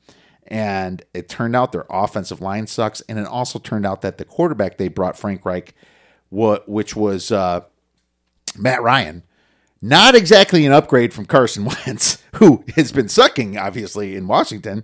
[0.48, 3.02] And it turned out their offensive line sucks.
[3.02, 5.74] And it also turned out that the quarterback they brought, Frank Reich,
[6.30, 7.62] what which was uh,
[8.58, 9.24] Matt Ryan,
[9.82, 14.84] not exactly an upgrade from Carson Wentz, who has been sucking, obviously, in Washington,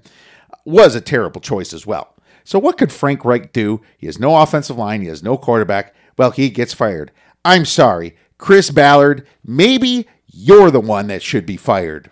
[0.65, 2.15] was a terrible choice as well.
[2.51, 3.79] So, what could Frank Reich do?
[3.97, 5.95] He has no offensive line, he has no quarterback.
[6.17, 7.09] Well, he gets fired.
[7.45, 8.17] I'm sorry.
[8.37, 12.11] Chris Ballard, maybe you're the one that should be fired.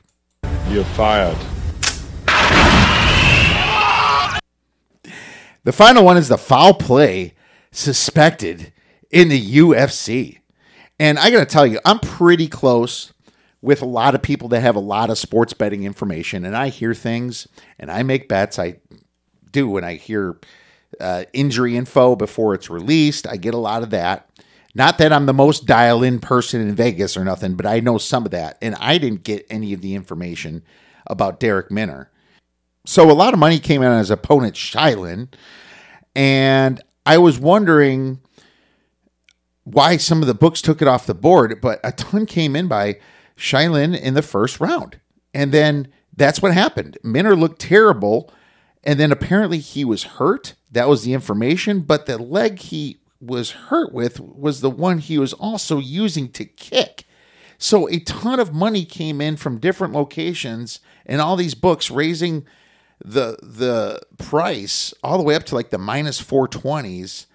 [0.70, 1.36] You're fired.
[5.66, 7.34] The final one is the foul play
[7.72, 8.72] suspected
[9.12, 10.40] in the UFC.
[10.98, 13.12] And I got to tell you, I'm pretty close
[13.62, 16.46] with a lot of people that have a lot of sports betting information.
[16.46, 17.46] And I hear things
[17.78, 18.58] and I make bets.
[18.58, 18.78] I
[19.52, 20.38] do when I hear
[21.00, 23.28] uh, injury info before it's released.
[23.28, 24.30] I get a lot of that.
[24.76, 27.98] Not that I'm the most dial in person in Vegas or nothing, but I know
[27.98, 28.58] some of that.
[28.62, 30.64] And I didn't get any of the information
[31.08, 32.10] about Darrick Minner.
[32.86, 35.30] So a lot of money came in on his opponent, Shylin.
[36.16, 38.20] And I was wondering
[39.64, 42.68] why some of the books took it off the board, but a ton came in
[42.68, 43.00] by
[43.38, 45.00] Shylin in the first round.
[45.34, 46.98] And then that's what happened.
[47.04, 48.32] Minner looked terrible.
[48.84, 50.56] And then apparently he was hurt.
[50.72, 51.82] That was the information.
[51.82, 56.46] But the leg he was hurt with was the one he was also using to
[56.46, 57.06] kick.
[57.58, 62.46] So a ton of money came in from different locations and all these books raising
[63.04, 67.28] the the price all the way up to like the minus 420s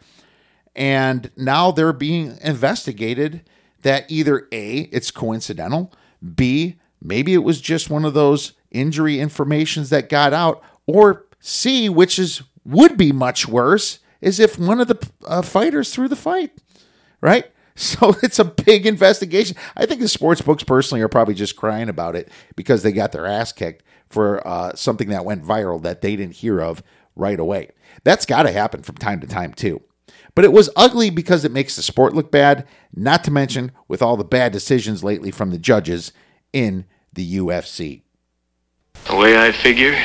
[0.77, 3.43] and now they're being investigated
[3.83, 5.93] that either A, it's coincidental,
[6.35, 11.91] B, maybe it was just one of those injury informations that got out, or C,
[11.91, 16.17] which is would be much worse, is if one of the uh, fighters threw the
[16.17, 16.51] fight,
[17.21, 17.47] right?
[17.77, 19.57] So it's a big investigation.
[19.77, 23.11] I think the sports books personally are probably just crying about it because they got
[23.11, 26.85] their ass kicked for uh, something that went viral that they didn't hear of
[27.17, 27.73] right away.
[28.05, 29.83] That's got to happen from time to time too.
[30.37, 34.03] But it was ugly because it makes the sport look bad, not to mention with
[34.03, 36.13] all the bad decisions lately from the judges
[36.53, 38.03] in the UFC.
[39.09, 40.01] The way I figure,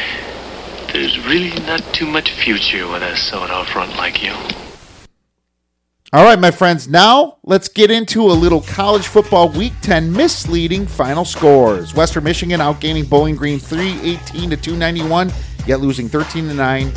[0.93, 4.33] There's really not too much future with a sort out front like you.
[6.11, 10.87] All right, my friends, now let's get into a little college football week 10 misleading
[10.87, 11.93] final scores.
[11.93, 15.31] Western Michigan outgaining Bowling Green 318 to 291,
[15.67, 16.91] yet losing 13 to 9.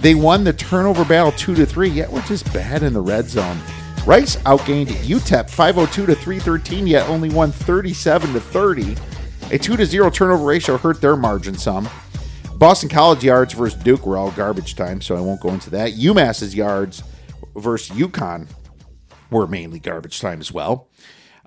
[0.00, 3.28] They won the turnover battle 2 to 3, yet were just bad in the red
[3.28, 3.56] zone.
[4.04, 8.96] Rice outgained UTEP 502 to 313, yet only won 37 to 30.
[9.52, 11.88] A 2 to 0 turnover ratio hurt their margin some.
[12.62, 15.94] Boston College yards versus Duke were all garbage time, so I won't go into that.
[15.94, 17.02] UMass's yards
[17.56, 18.46] versus UConn
[19.32, 20.88] were mainly garbage time as well.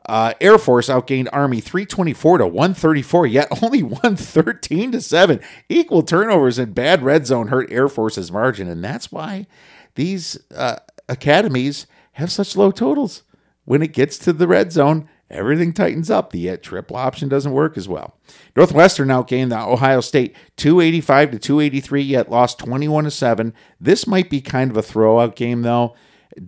[0.06, 5.40] Uh, Air Force outgained Army 324 to 134, yet only won 13 to 7.
[5.70, 9.48] Equal turnovers and bad red zone hurt Air Force's margin, and that's why
[9.94, 13.24] these uh, academies have such low totals.
[13.64, 16.32] When it gets to the red zone, everything tightens up.
[16.32, 18.18] The yet triple option doesn't work as well.
[18.56, 23.54] Northwestern outgained the Ohio State 285 to 283, yet lost 21 to 7.
[23.80, 25.96] This might be kind of a throwout game though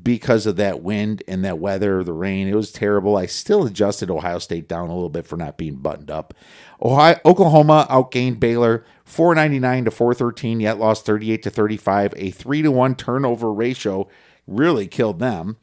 [0.04, 2.48] because of that wind and that weather, the rain.
[2.48, 3.16] It was terrible.
[3.16, 6.34] I still adjusted Ohio State down a little bit for not being buttoned up.
[6.82, 12.14] Ohio, Oklahoma outgained Baylor 499 to 413, yet lost 38 to 35.
[12.18, 14.08] A 3 to 1 turnover ratio
[14.46, 15.58] really killed them.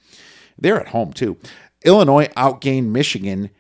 [0.57, 1.37] They're at home too.
[1.85, 3.51] Illinois outgained Michigan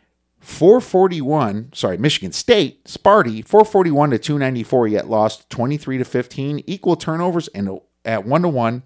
[0.41, 6.65] 441, sorry, Michigan State, Sparty 441 to 294, yet lost 23 to 15.
[6.67, 8.83] Equal turnovers and at 1 to 1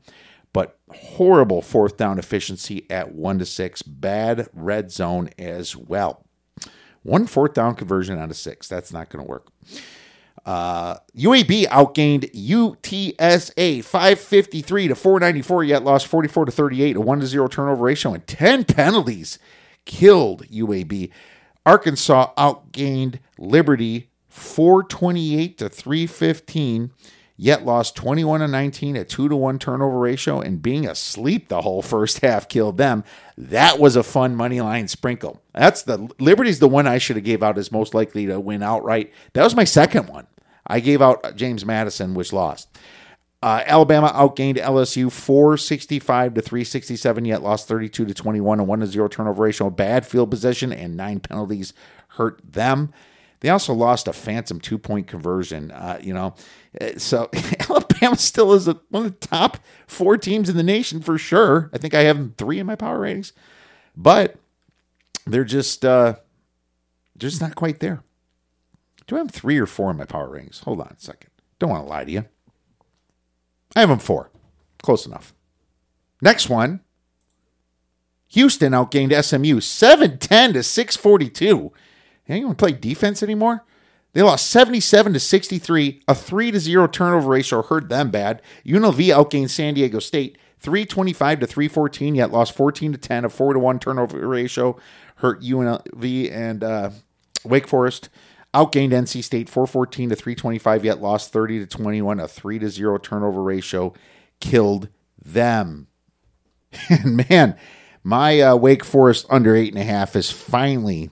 [0.52, 3.82] but horrible fourth down efficiency at one to six.
[3.82, 6.24] Bad red zone as well.
[7.02, 8.68] One fourth down conversion out of six.
[8.68, 9.52] That's not going to work.
[10.48, 17.26] Uh, UAB outgained UTSA 553 to 494, yet lost 44 to 38, a 1 to
[17.26, 19.38] 0 turnover ratio, and 10 penalties
[19.84, 21.10] killed UAB.
[21.66, 26.92] Arkansas outgained Liberty 428 to 315
[27.36, 31.60] yet lost 21 to 19 at 2 to 1 turnover ratio and being asleep the
[31.60, 33.04] whole first half killed them.
[33.36, 35.42] That was a fun money line sprinkle.
[35.52, 38.62] That's the liberty's the one i should have gave out as most likely to win
[38.62, 39.12] outright.
[39.34, 40.26] That was my second one
[40.68, 42.68] i gave out james madison which lost
[43.40, 48.86] uh, Alabama outgained LSU 465 to 367, yet lost 32 to 21, a 1 to
[48.86, 51.72] 0 turnover ratio, bad field position, and nine penalties
[52.08, 52.92] hurt them.
[53.40, 55.70] They also lost a phantom two point conversion.
[55.70, 56.34] Uh, you know,
[56.80, 57.30] uh, so
[57.70, 61.70] Alabama still is a, one of the top four teams in the nation for sure.
[61.72, 63.32] I think I have them three in my power ratings,
[63.96, 64.36] but
[65.26, 66.14] they're just uh,
[67.14, 68.02] they're just not quite there.
[69.08, 70.60] Do I have three or four in my power rings?
[70.60, 71.30] Hold on a second.
[71.58, 72.24] Don't want to lie to you.
[73.74, 74.30] I have them four.
[74.82, 75.34] Close enough.
[76.20, 76.80] Next one.
[78.28, 81.72] Houston outgained SMU 710 to 642.
[82.28, 83.64] Anyone play defense anymore?
[84.12, 86.02] They lost 77 to 63.
[86.06, 88.42] A 3 to 0 turnover ratio hurt them bad.
[88.66, 93.24] UNLV outgained San Diego State 325 to 314, yet lost 14 to 10.
[93.24, 94.76] A 4 to 1 turnover ratio
[95.16, 96.90] hurt UNLV and uh,
[97.44, 98.10] Wake Forest.
[98.54, 102.20] Outgained NC State 414 to 325, yet lost 30 to 21.
[102.20, 103.92] A 3 to 0 turnover ratio
[104.40, 104.88] killed
[105.22, 105.86] them.
[106.90, 107.56] And man,
[108.04, 111.10] my uh, Wake Forest under 8.5 is finally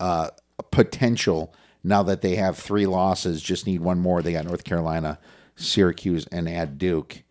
[0.00, 0.30] uh,
[0.70, 3.42] potential now that they have three losses.
[3.42, 4.22] Just need one more.
[4.22, 5.18] They got North Carolina,
[5.54, 7.22] Syracuse, and add Duke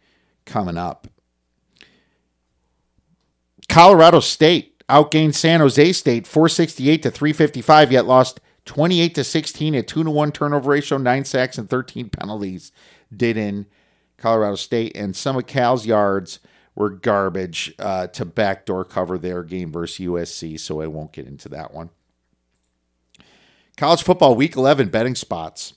[0.45, 1.07] coming up.
[3.67, 9.83] Colorado State outgained San Jose State 468 to 355, yet lost 28 to 16 a
[9.83, 12.71] 2 to 1 turnover ratio, 9 sacks, and 13 penalties
[13.15, 13.67] did in
[14.17, 14.95] Colorado State.
[14.95, 16.39] And some of Cal's yards
[16.73, 21.47] were garbage uh, to backdoor cover their game versus USC, so I won't get into
[21.49, 21.89] that one.
[23.77, 25.73] College football week 11 betting spots.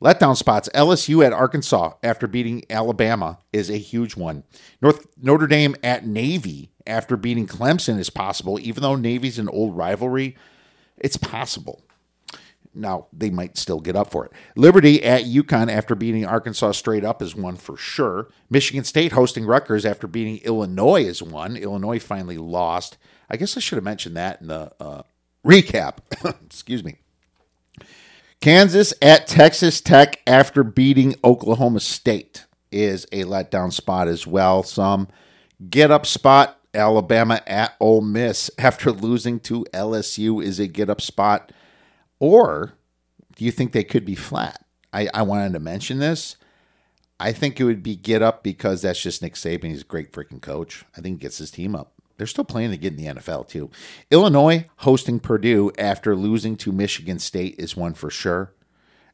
[0.00, 0.68] Letdown spots.
[0.74, 4.44] LSU at Arkansas after beating Alabama is a huge one.
[4.80, 9.76] North Notre Dame at Navy after beating Clemson is possible, even though Navy's an old
[9.76, 10.36] rivalry.
[10.96, 11.82] It's possible.
[12.74, 14.32] Now they might still get up for it.
[14.56, 18.28] Liberty at UConn after beating Arkansas straight up is one for sure.
[18.50, 21.56] Michigan State hosting Rutgers after beating Illinois is one.
[21.56, 22.98] Illinois finally lost.
[23.30, 25.02] I guess I should have mentioned that in the uh,
[25.44, 25.98] recap.
[26.46, 26.96] Excuse me.
[28.40, 34.62] Kansas at Texas Tech after beating Oklahoma State is a letdown spot as well.
[34.62, 35.08] Some
[35.68, 36.54] get up spot.
[36.74, 41.50] Alabama at Ole Miss after losing to LSU is a get up spot.
[42.20, 42.74] Or
[43.36, 44.64] do you think they could be flat?
[44.92, 46.36] I, I wanted to mention this.
[47.20, 49.64] I think it would be get up because that's just Nick Saban.
[49.64, 50.84] He's a great freaking coach.
[50.96, 51.92] I think he gets his team up.
[52.16, 53.70] They're still playing to get in the NFL too.
[54.10, 58.52] Illinois hosting Purdue after losing to Michigan State is one for sure.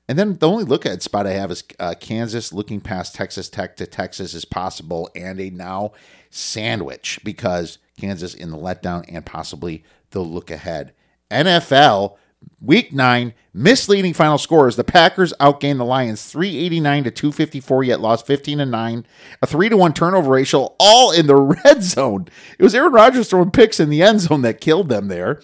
[0.08, 3.48] And then the only look at spot I have is uh, Kansas looking past Texas
[3.48, 5.92] Tech to Texas is possible, and a now
[6.28, 10.92] sandwich because Kansas in the letdown and possibly the look ahead.
[11.30, 12.16] NFL
[12.60, 14.76] week nine misleading final scores.
[14.76, 19.06] The Packers outgained the Lions 389 to 254, yet lost 15 to 9.
[19.42, 22.28] A 3 to 1 turnover ratio, all in the red zone.
[22.58, 25.40] It was Aaron Rodgers throwing picks in the end zone that killed them there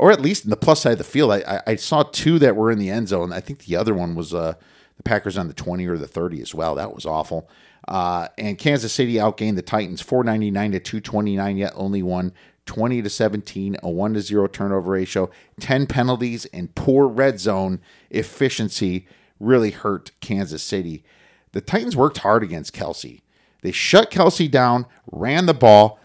[0.00, 1.30] or at least in the plus side of the field.
[1.30, 3.34] I, I, saw two that were in the end zone.
[3.34, 4.54] I think the other one was uh,
[4.96, 6.74] the Packers on the 20 or the 30 as well.
[6.74, 7.50] That was awful.
[7.86, 12.32] Uh, and Kansas City outgained the Titans 499 to 229, yet only won
[12.70, 17.80] 20 to 17, a 1 to 0 turnover ratio, 10 penalties, and poor red zone
[18.10, 19.08] efficiency
[19.40, 21.02] really hurt Kansas City.
[21.50, 23.22] The Titans worked hard against Kelce.
[23.62, 25.98] They shut Kelce down, ran the ball,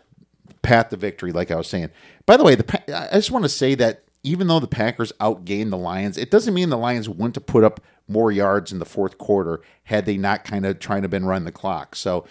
[0.63, 1.91] pat the victory, like I was saying.
[2.25, 5.69] By the way, the I just want to say that even though the Packers outgained
[5.69, 8.85] the Lions, it doesn't mean the Lions wouldn't have put up more yards in the
[8.85, 11.95] fourth quarter had they not kind of trying to been run the clock.
[11.95, 12.25] So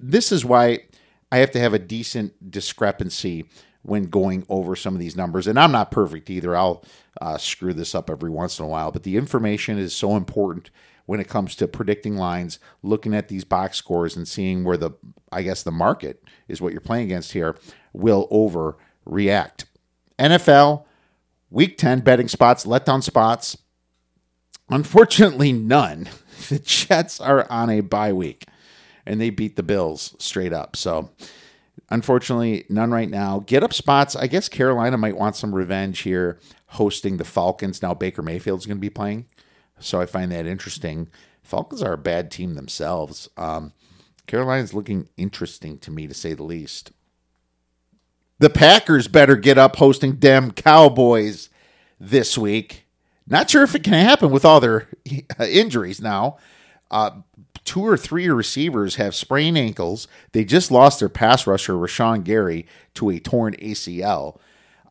[0.00, 0.86] this is why
[1.30, 3.46] I have to have a decent discrepancy
[3.86, 5.46] when going over some of these numbers.
[5.46, 6.56] And I'm not perfect either.
[6.56, 6.84] I'll
[7.20, 10.70] uh, screw this up every once in a while, but the information is so important
[11.06, 14.90] when it comes to predicting lines, looking at these box scores and seeing where the,
[15.30, 17.56] I guess, the market is what you're playing against here
[17.92, 19.66] will overreact.
[20.18, 20.84] NFL,
[21.48, 23.56] week 10 betting spots, letdown spots.
[24.68, 26.08] Unfortunately, none.
[26.50, 28.44] The Jets are on a bye week
[29.06, 30.76] and they beat the Bills straight up.
[30.76, 31.10] So,
[31.90, 33.40] unfortunately, none right now.
[33.46, 34.16] Get up spots.
[34.16, 37.82] I guess Carolina might want some revenge here hosting the Falcons.
[37.82, 39.26] Now, Baker Mayfield's going to be playing.
[39.78, 41.08] So, I find that interesting.
[41.42, 43.28] Falcons are a bad team themselves.
[43.36, 43.72] Um,
[44.26, 46.92] Carolina's looking interesting to me, to say the least.
[48.38, 51.48] The Packers better get up hosting them Cowboys
[51.98, 52.86] this week.
[53.26, 54.88] Not sure if it can happen with all their
[55.40, 56.36] injuries now.
[56.90, 57.10] Uh,
[57.66, 60.08] two or three receivers have sprained ankles.
[60.32, 64.38] They just lost their pass rusher, Rashan Gary, to a torn ACL.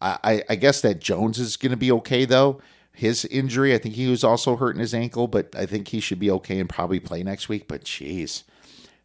[0.01, 2.61] I, I guess that Jones is going to be okay, though.
[2.91, 6.19] His injury, I think he was also hurting his ankle, but I think he should
[6.19, 7.67] be okay and probably play next week.
[7.67, 8.43] But jeez,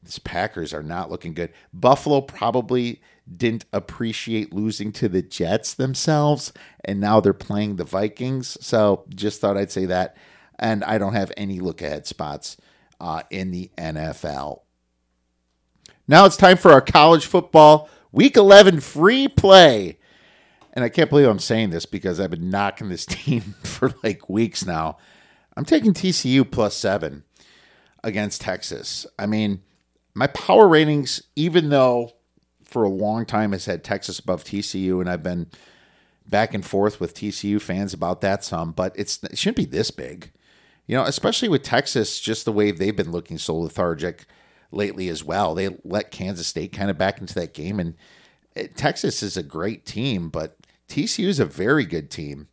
[0.03, 1.53] these Packers are not looking good.
[1.73, 3.01] Buffalo probably
[3.35, 6.53] didn't appreciate losing to the Jets themselves,
[6.85, 8.59] and now they're playing the Vikings.
[8.61, 10.17] So just thought I'd say that.
[10.59, 12.59] And I don't have any look ahead spots
[13.01, 14.61] uh, in the NFL.
[16.07, 19.99] Now it's time for our college football week 11 free play.
[20.73, 24.29] And I can't believe I'm saying this because I've been knocking this team for like
[24.29, 24.99] weeks now.
[25.57, 27.25] I'm taking TCU plus seven
[28.05, 29.07] against Texas.
[29.19, 29.63] I mean,
[30.15, 32.13] my power ratings, even though
[32.65, 35.49] for a long time has had Texas above TCU, and I've been
[36.27, 39.91] back and forth with TCU fans about that some, but it's it shouldn't be this
[39.91, 40.31] big.
[40.87, 44.27] You know, especially with Texas, just the way they've been looking so lethargic
[44.73, 45.55] lately as well.
[45.55, 47.95] They let Kansas State kind of back into that game, and
[48.55, 50.57] it, Texas is a great team, but
[50.89, 52.49] TCU is a very good team.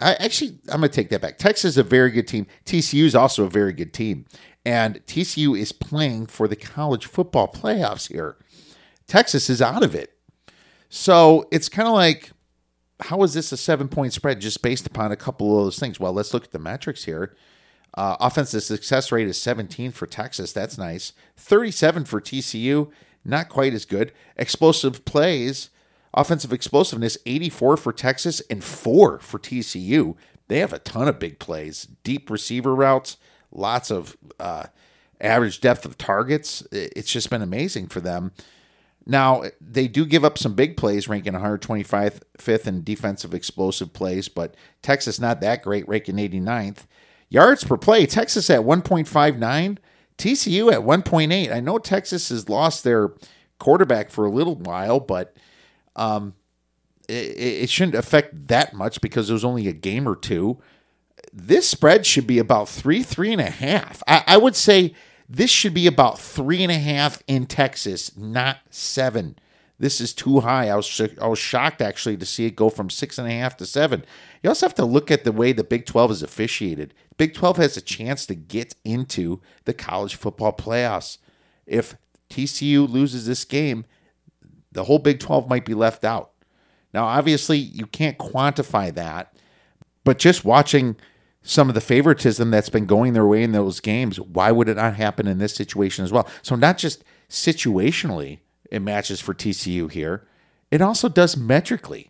[0.00, 1.38] I actually, I'm going to take that back.
[1.38, 2.46] Texas is a very good team.
[2.64, 4.26] TCU is also a very good team.
[4.64, 8.36] And TCU is playing for the college football playoffs here.
[9.06, 10.12] Texas is out of it.
[10.88, 12.30] So it's kind of like,
[13.00, 15.98] how is this a seven point spread just based upon a couple of those things?
[15.98, 17.34] Well, let's look at the metrics here.
[17.94, 20.52] Uh, offensive success rate is 17 for Texas.
[20.52, 21.12] That's nice.
[21.36, 22.90] 37 for TCU.
[23.24, 24.12] Not quite as good.
[24.36, 25.70] Explosive plays,
[26.14, 30.16] offensive explosiveness, 84 for Texas and 4 for TCU.
[30.48, 33.16] They have a ton of big plays, deep receiver routes,
[33.50, 34.66] lots of uh,
[35.20, 36.66] average depth of targets.
[36.72, 38.32] It's just been amazing for them.
[39.06, 44.54] Now, they do give up some big plays, ranking 125th in defensive explosive plays, but
[44.82, 46.84] Texas not that great, ranking 89th.
[47.28, 49.78] Yards per play, Texas at 1.59,
[50.16, 51.52] TCU at 1.8.
[51.52, 53.12] I know Texas has lost their
[53.58, 55.36] quarterback for a little while, but
[55.96, 56.34] um,
[57.08, 57.12] it,
[57.62, 60.58] it shouldn't affect that much because it was only a game or two
[61.32, 64.02] this spread should be about three, three and a half.
[64.06, 64.94] I, I would say
[65.28, 69.36] this should be about three and a half in Texas, not seven.
[69.78, 70.68] This is too high.
[70.68, 73.56] I was I was shocked actually to see it go from six and a half
[73.58, 74.04] to seven.
[74.42, 76.94] You also have to look at the way the Big Twelve is officiated.
[77.16, 81.18] Big Twelve has a chance to get into the college football playoffs.
[81.66, 81.96] If
[82.30, 83.84] TCU loses this game,
[84.72, 86.30] the whole Big Twelve might be left out.
[86.94, 89.36] Now, obviously, you can't quantify that,
[90.04, 90.96] but just watching
[91.42, 94.76] some of the favoritism that's been going their way in those games, why would it
[94.76, 96.28] not happen in this situation as well?
[96.42, 98.38] So, not just situationally,
[98.70, 100.26] it matches for TCU here,
[100.70, 102.07] it also does metrically.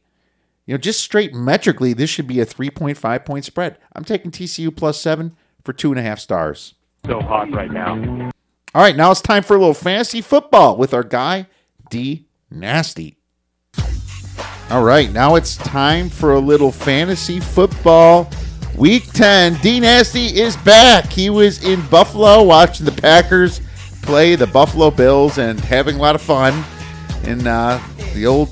[0.69, 3.79] You know, just straight metrically, this should be a 3.5 point spread.
[3.95, 6.75] I'm taking TCU plus seven for two and a half stars.
[7.07, 8.31] So hot right now.
[8.75, 11.47] All right, now it's time for a little fantasy football with our guy,
[11.89, 13.17] D Nasty.
[14.69, 18.31] All right, now it's time for a little fantasy football.
[18.77, 21.11] Week 10, D Nasty is back.
[21.11, 23.63] He was in Buffalo watching the Packers
[24.03, 26.63] play the Buffalo Bills and having a lot of fun
[27.25, 28.51] in uh, the old,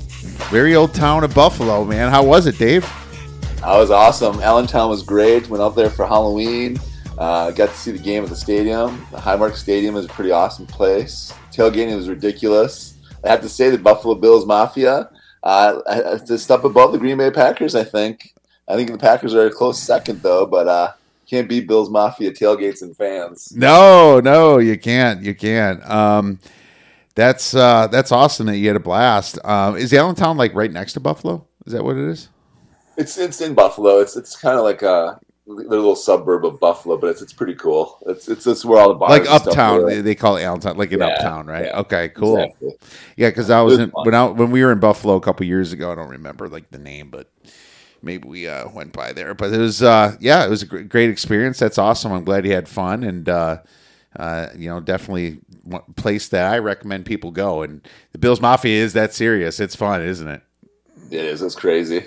[0.49, 2.09] very old town of Buffalo, man.
[2.09, 2.83] How was it, Dave?
[3.61, 4.39] That was awesome.
[4.41, 5.49] Allentown was great.
[5.49, 6.79] Went up there for Halloween.
[7.17, 9.05] Uh, got to see the game at the stadium.
[9.11, 11.33] The Highmark Stadium is a pretty awesome place.
[11.51, 12.95] Tailgating was ridiculous.
[13.25, 15.09] I have to say, the Buffalo Bills Mafia
[15.47, 17.73] uh, it's a step above the Green Bay Packers.
[17.73, 18.33] I think.
[18.67, 20.45] I think the Packers are a close second, though.
[20.45, 20.91] But uh,
[21.29, 23.53] can't beat Bills Mafia tailgates and fans.
[23.55, 25.21] No, no, you can't.
[25.23, 25.87] You can't.
[25.89, 26.39] Um,
[27.17, 29.39] that's uh, that's awesome that you had a blast.
[29.43, 31.47] Um, is Allentown like right next to Buffalo?
[31.65, 32.29] Is that what it is?
[32.95, 33.99] It's it's in Buffalo.
[33.99, 37.97] It's it's kind of like a little suburb of Buffalo, but it's it's pretty cool.
[38.05, 39.85] It's it's, it's where all the bars like uptown.
[39.85, 41.65] They, they call it Allentown, like in Yeah, uptown, right?
[41.65, 42.43] yeah, okay, cool.
[42.43, 42.71] Exactly.
[43.15, 45.45] Yeah, because I was was in, when I, when we were in Buffalo a couple
[45.45, 45.91] years ago.
[45.91, 47.31] I don't remember like the name, but
[48.03, 49.33] maybe we uh, went by there.
[49.33, 51.57] But it was uh, yeah, it was a great, experience.
[51.59, 52.11] That's awesome.
[52.11, 53.59] I'm glad you had fun, and uh,
[54.17, 55.39] uh, you know, definitely
[55.95, 57.61] place that I recommend people go.
[57.61, 59.59] And the Bills Mafia is that serious.
[59.59, 60.41] It's fun, isn't it?
[61.11, 61.41] It is.
[61.41, 62.05] It's crazy.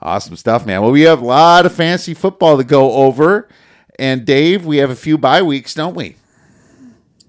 [0.00, 0.82] Awesome stuff, man.
[0.82, 3.48] Well, we have a lot of fancy football to go over.
[3.98, 6.16] And Dave, we have a few bye weeks, don't we?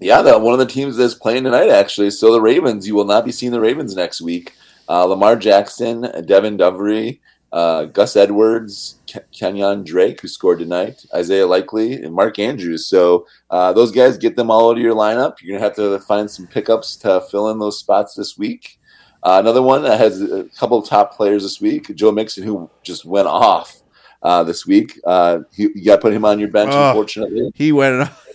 [0.00, 2.10] Yeah, that one of the teams that's playing tonight actually.
[2.10, 4.54] So the Ravens, you will not be seeing the Ravens next week.
[4.88, 7.18] Uh, Lamar Jackson, Devin Duvernay,
[7.52, 8.97] uh, Gus Edwards,
[9.32, 12.86] Kenyon Drake, who scored tonight, Isaiah Likely, and Mark Andrews.
[12.86, 15.36] So uh, those guys get them all out of your lineup.
[15.42, 18.78] You're gonna have to find some pickups to fill in those spots this week.
[19.22, 22.70] Uh, another one that has a couple of top players this week, Joe Mixon, who
[22.84, 23.82] just went off
[24.22, 24.98] uh, this week.
[25.04, 26.88] Uh, you, you got to put him on your bench, Oh.
[26.90, 27.50] unfortunately.
[27.54, 28.02] He went.
[28.02, 28.26] Off.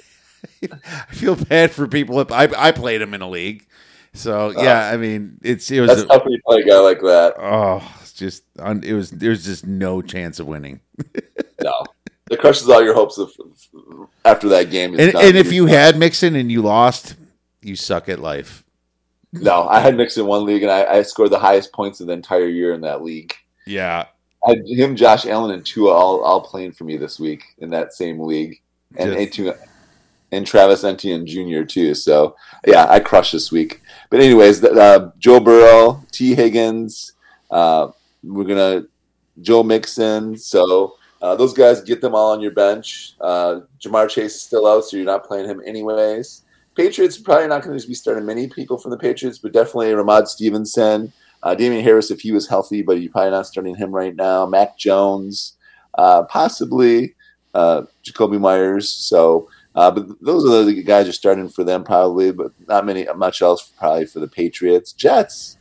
[1.10, 2.20] I feel bad for people.
[2.32, 3.66] I I played him in a league,
[4.14, 4.90] so yeah.
[4.94, 7.36] I mean, it's it was That's a- tough when you play a guy like that.
[7.40, 7.82] oh,
[8.24, 10.80] just un, it was there's just no chance of winning.
[11.62, 11.84] No,
[12.32, 13.32] it crushes all your hopes of
[14.26, 14.98] after that game.
[15.00, 17.16] And, and if you had Mixon and you lost,
[17.62, 18.64] you suck at life.
[19.34, 22.08] no, I had Mixon in one league, and I, I scored the highest points of
[22.08, 23.34] the entire year in that league.
[23.66, 24.06] Yeah,
[24.46, 27.70] I had him, Josh Allen, and Tua all, all playing for me this week in
[27.72, 28.62] that same league,
[28.98, 29.58] and Just- A2
[30.32, 31.64] and Travis Etienne Jr.
[31.64, 31.94] too.
[31.94, 33.82] So yeah, I crushed this week.
[34.10, 37.14] But anyways, uh, Joe Burrow, Tee Higgins,
[37.52, 37.90] uh,
[38.24, 38.86] we're gonna
[39.42, 40.38] Joe Mixon.
[40.38, 43.16] So uh, those guys get them all on your bench.
[43.22, 46.42] Uh, Ja'Marr Chase is still out, so you're not playing him anyways.
[46.76, 50.28] Patriots probably not going to be starting many people from the Patriots, but definitely Rhamondre
[50.28, 51.14] Stevenson,
[51.44, 54.46] uh, Damien Harris if he was healthy, but you're probably not starting him right now.
[54.46, 55.54] Mac Jones,
[55.98, 57.16] uh, possibly
[57.54, 58.90] uh, Jakobi Meyers.
[58.90, 63.06] So, uh, but those are the guys you're starting for them probably, but not many
[63.16, 64.94] much else probably for the Patriots.
[64.94, 65.58] Jets.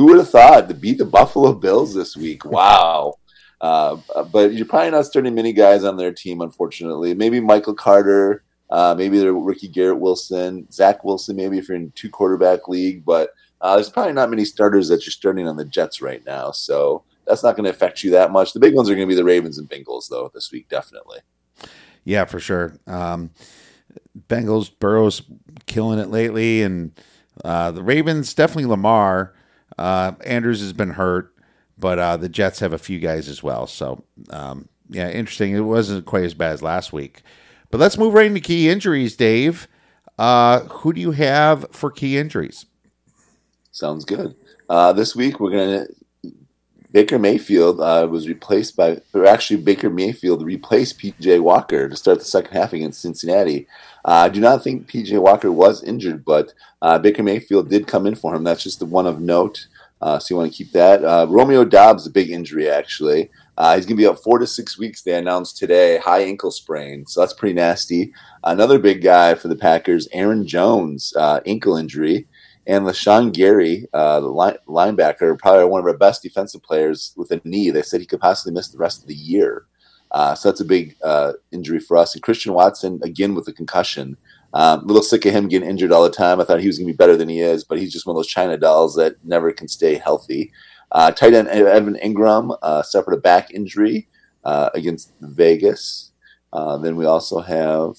[0.00, 2.46] Who would have thought to beat the Buffalo Bills this week?
[2.46, 3.14] Wow.
[3.62, 3.98] Uh,
[4.32, 7.12] but you're probably not starting many guys on their team, unfortunately.
[7.12, 11.92] Maybe Michael Carter, uh, maybe they're Ricky Garrett Wilson, Zach Wilson, maybe if you're in
[11.94, 13.04] two quarterback league.
[13.04, 16.52] But uh, there's probably not many starters that you're starting on the Jets right now.
[16.52, 18.54] So that's not going to affect you that much.
[18.54, 21.18] The big ones are going to be the Ravens and Bengals, though, this week, definitely.
[22.04, 22.78] yeah, for sure.
[22.86, 23.28] Um,
[24.26, 25.20] Bengals, Burrows
[25.66, 26.98] killing it lately, and
[27.44, 29.34] uh, the Ravens definitely Lamar.
[29.80, 31.34] Uh, Andrews has been hurt,
[31.78, 33.66] but uh, the Jets have a few guys as well.
[33.66, 35.54] So um, yeah, interesting.
[35.54, 37.22] It wasn't quite as bad as last week.
[37.70, 39.68] But let's move right into key injuries, Dave.
[40.18, 42.66] Uh, who do you have for key injuries?
[43.72, 44.34] Sounds good.
[44.68, 45.86] Uh, this week we're gonna
[46.92, 52.18] Baker Mayfield uh, was replaced by, or actually Baker Mayfield replaced PJ Walker to start
[52.18, 53.68] the second half against Cincinnati.
[54.04, 56.52] Uh, I do not think PJ Walker was injured, but
[56.82, 58.42] uh, Baker Mayfield did come in for him.
[58.42, 59.68] That's just the one of note.
[60.00, 61.04] Uh, so you want to keep that.
[61.04, 63.30] Uh, Romeo Doubs, a big injury actually.
[63.58, 65.02] Uh, he's going to be out four to six weeks.
[65.02, 68.12] They announced today, high ankle sprain, so that's pretty nasty.
[68.42, 72.26] Another big guy for the Packers, Aaron Jones, uh, ankle injury
[72.66, 77.30] and Rashan Gary, uh, the line, linebacker, probably one of our best defensive players with
[77.32, 77.70] a knee.
[77.70, 79.66] They said he could possibly miss the rest of the year.
[80.10, 80.96] Uh, so that's a big
[81.52, 82.14] injury for us.
[82.14, 84.16] And Christian Watson, again, with a concussion.
[84.52, 86.40] Um, a little sick of him getting injured all the time.
[86.40, 88.14] I thought he was going to be better than he is, but he's just one
[88.14, 90.52] of those China dolls that never can stay healthy.
[90.92, 94.08] Uh, tight end Evan Engram uh, suffered a back injury
[94.44, 96.10] uh, against Vegas.
[96.52, 97.96] Uh, then we also have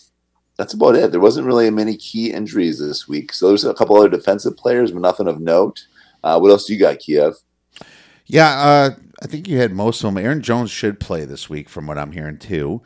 [0.58, 1.12] that's about it.
[1.12, 3.34] There wasn't really many key injuries this week.
[3.34, 5.88] So there's a couple other defensive players, but nothing of note.
[6.24, 7.34] Uh, what else do you got, Kiev?
[8.28, 8.90] Yeah, uh,
[9.24, 10.24] I think you had most of them.
[10.24, 12.82] Aaron Jones should play this week, from what I'm hearing too.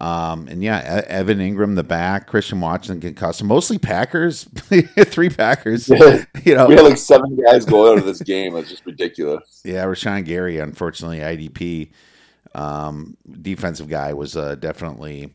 [0.00, 3.42] Um, and yeah, Evan Engram, the back, Christian Watson concussed.
[3.42, 5.88] Mostly Packers, three Packers.
[5.88, 8.54] You know, We had like seven guys go out of this game.
[8.56, 9.60] It's just ridiculous.
[9.64, 11.90] yeah, Rashan Gary, unfortunately, IDP
[12.54, 15.34] um, defensive guy was uh, definitely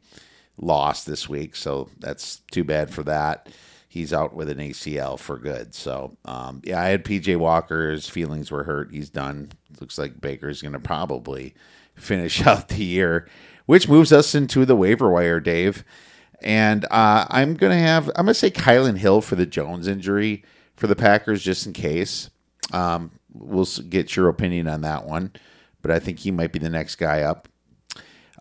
[0.58, 3.50] lost this week, so that's too bad for that.
[3.88, 5.76] He's out with an ACL for good.
[5.76, 7.92] So um, yeah, I had PJ Walker.
[7.92, 8.92] His feelings were hurt.
[8.92, 9.52] He's done.
[9.80, 11.54] Looks like Baker's going to probably
[11.96, 13.28] finish out the year,
[13.66, 15.84] which moves us into the waiver wire, Dave.
[16.42, 20.44] And uh, I'm gonna have I'm gonna say Kylin Hill for the Jones injury
[20.76, 22.30] for the Packers just in case.
[22.72, 25.32] Um, we'll get your opinion on that one,
[25.82, 27.48] but I think he might be the next guy up.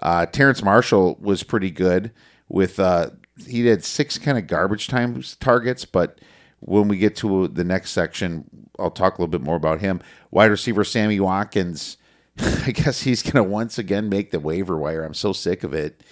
[0.00, 2.10] Uh, Terrace Marshall was pretty good
[2.48, 3.10] with uh,
[3.46, 6.20] he had six kind of garbage time targets, but
[6.60, 8.44] when we get to the next section,
[8.78, 10.00] I'll talk a little bit more about him.
[10.30, 11.96] Wide receiver Sammy Watkins,
[12.66, 15.04] I guess he's going to once again make the waiver wire.
[15.04, 16.02] I'm so sick of it.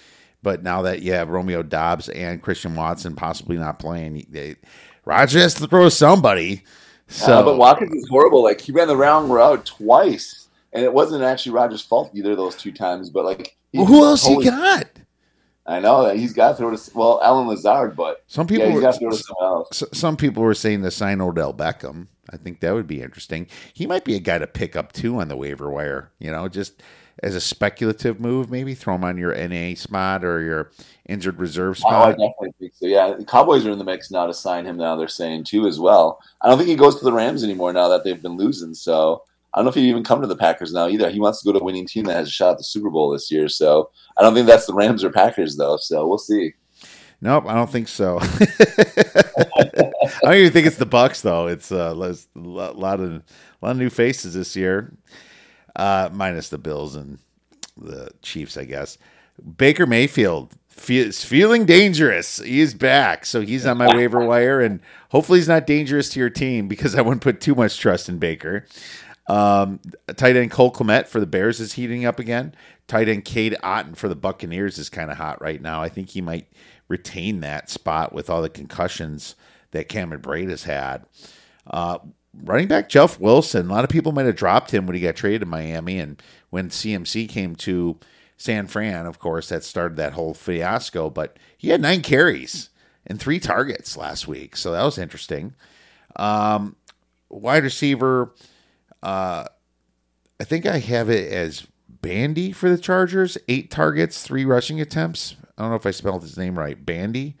[0.43, 4.55] But now that you have Romeo Doubs and Christian Watson possibly not playing, they,
[5.05, 6.63] Roger has to throw somebody.
[7.07, 8.43] So, Uh, but Watkins is horrible.
[8.43, 12.55] Like he ran the wrong route twice, and it wasn't actually Rodgers' fault either those
[12.55, 13.09] two times.
[13.09, 14.87] But like, Well, who else he got?
[15.65, 18.67] I know that he's got to throw to well, Allen Lazard, but Some yeah, people,
[18.67, 22.07] he's were, got to throw to s- some people were saying to sign Odell Beckham.
[22.31, 23.47] I think that would be interesting.
[23.73, 26.11] He might be a guy to pick up too on the waiver wire.
[26.19, 26.81] You know, just
[27.21, 30.71] as a speculative move, maybe throw him on your NA spot or your
[31.07, 31.93] injured reserve spot.
[31.93, 32.85] Oh, I definitely think so.
[32.87, 34.77] Yeah, the Cowboys are in the mix now to sign him.
[34.77, 36.19] Now they're saying too as well.
[36.41, 38.73] I don't think he goes to the Rams anymore now that they've been losing.
[38.73, 39.23] So
[39.53, 41.09] I don't know if he even come to the Packers now either.
[41.09, 42.89] He wants to go to a winning team that has a shot at the Super
[42.89, 43.49] Bowl this year.
[43.49, 45.77] So I don't think that's the Rams or Packers though.
[45.77, 46.53] So we'll see.
[47.21, 48.19] Nope, I don't think so.
[48.21, 49.91] I
[50.23, 51.47] don't even think it's the Bucs though.
[51.47, 54.91] It's uh, a lot of a lot of new faces this year,
[55.75, 57.19] uh, minus the Bills and
[57.77, 58.97] the Chiefs, I guess.
[59.57, 60.53] Baker Mayfield
[60.87, 62.37] is feeling dangerous.
[62.37, 64.79] He's back, so he's on my waiver wire, and
[65.09, 68.17] hopefully he's not dangerous to your team because I wouldn't put too much trust in
[68.17, 68.65] Baker.
[69.27, 69.79] Um,
[70.15, 72.53] tight end Cole Kmet for the Bears is heating up again.
[72.87, 75.81] Tight end Cade Otton for the Buccaneers is kind of hot right now.
[75.81, 76.47] I think he might
[76.87, 79.35] retain that spot with all the concussions
[79.71, 81.05] that Cameron Brate has had.
[81.65, 81.99] Uh,
[82.33, 85.15] running back Jeff Wilson, a lot of people might have dropped him when he got
[85.15, 87.97] traded to Miami, and when CMC came to
[88.37, 91.09] San Fran, of course, that started that whole fiasco.
[91.09, 92.69] But he had nine carries
[93.05, 95.53] and three targets last week, so that was interesting.
[96.15, 96.75] Um,
[97.29, 98.33] wide receiver,
[99.03, 99.45] uh,
[100.39, 103.37] I think I have it as Bandy for the Chargers.
[103.47, 105.35] Eight targets, three rushing attempts.
[105.57, 106.83] I don't know if I spelled his name right.
[106.83, 107.35] Bandy,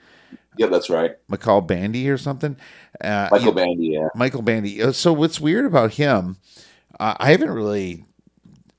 [0.57, 1.15] Yeah, that's right.
[1.29, 2.55] McCall Bandy or something.
[3.03, 3.87] Uh, Michael Bandy.
[3.87, 4.09] Yeah.
[4.15, 4.81] Michael Bandy.
[4.83, 6.37] Uh, So what's weird about him?
[6.99, 8.05] Uh, I haven't really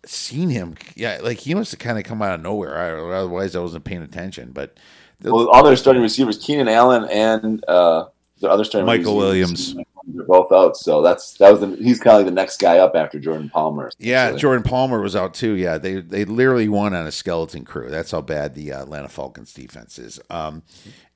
[0.05, 0.75] seen him.
[0.95, 2.77] Yeah, like he must have kind of come out of nowhere.
[2.79, 4.53] I, otherwise, I wasn't paying attention.
[4.53, 4.79] But
[5.21, 8.07] the- Well, all their starting receivers, Keenan Allen and uh,
[8.41, 9.87] the other starting Michael receivers, Williams.
[10.07, 10.77] They're both out.
[10.77, 13.51] So that's that was the, he's kind of like the next guy up after Jordan
[13.51, 13.91] Palmer.
[13.99, 14.33] yeah.
[14.37, 15.53] Jordan Palmer was out too.
[15.53, 17.91] Yeah, they they literally won on a skeleton crew.
[17.91, 20.63] That's how bad the uh, Atlanta Falcons defense is, um,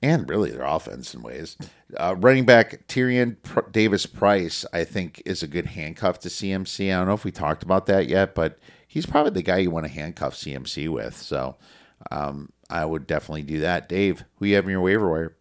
[0.03, 1.57] and really their offense in ways.
[1.97, 6.93] Uh, running back Tyrion Pr- Davis Price, I think, is a good handcuff to CMC.
[6.93, 9.71] I don't know if we talked about that yet, but he's probably the guy you
[9.71, 11.17] want to handcuff CMC with.
[11.17, 11.57] So
[12.11, 13.89] um, I would definitely do that.
[13.89, 15.37] Dave, who you have in your waiver wire?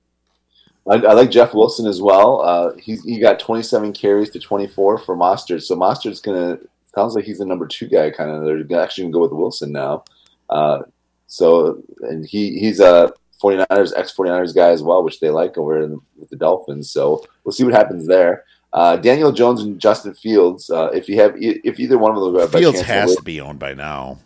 [0.87, 2.41] I, I like Jeff Wilson as well.
[2.41, 5.63] Uh, he's he got 27 carries to 24 for Mostert.
[5.63, 6.59] So Mostert's gonna
[6.93, 8.11] sounds like he's the number two guy.
[8.11, 10.03] Kind of they're actually gonna go with Wilson now.
[10.49, 10.83] Uh,
[11.27, 15.81] so and he he's a 49ers ex 49ers guy as well, which they like over
[15.81, 16.91] in, with the Dolphins.
[16.91, 18.43] So we'll see what happens there.
[18.71, 20.69] Uh, Daniel Jones and Justin Fields.
[20.69, 23.59] Uh, if you have if either one of them by Fields has to be owned
[23.59, 24.19] by now.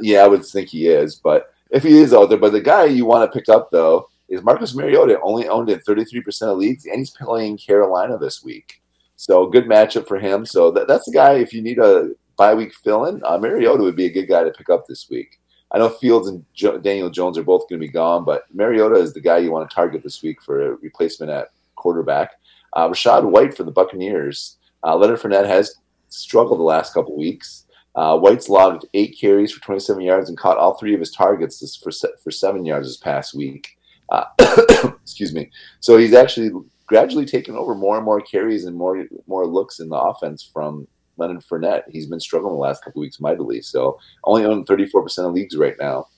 [0.00, 2.84] yeah, I would think he is, but if he is out there, but the guy
[2.84, 6.86] you want to pick up though is Marcus Mariota, only owned in 33% of leagues,
[6.86, 8.82] and he's playing Carolina this week.
[9.16, 10.44] So good matchup for him.
[10.44, 13.82] So that, that's the guy if you need a bye week fill in, uh, Mariota
[13.82, 15.40] would be a good guy to pick up this week.
[15.72, 18.96] I know Fields and jo- Daniel Jones are both going to be gone, but Mariota
[18.96, 22.32] is the guy you want to target this week for a replacement at quarterback.
[22.72, 24.58] Uh, Rachaad White for the Buccaneers.
[24.84, 25.76] Uh, Leonard Fournette has
[26.08, 27.64] struggled the last couple weeks.
[27.94, 31.58] Uh, White's logged eight carries for 27 yards and caught all three of his targets
[31.58, 33.75] this, for se- for seven yards this past week.
[34.08, 34.24] Uh,
[35.02, 35.50] excuse me.
[35.80, 36.50] So he's actually
[36.86, 40.86] gradually taken over more and more carries and more more looks in the offense from
[41.16, 41.82] Leonard Fournette.
[41.90, 43.60] He's been struggling the last couple weeks mightily.
[43.60, 46.08] So only owned 34% of leagues right now.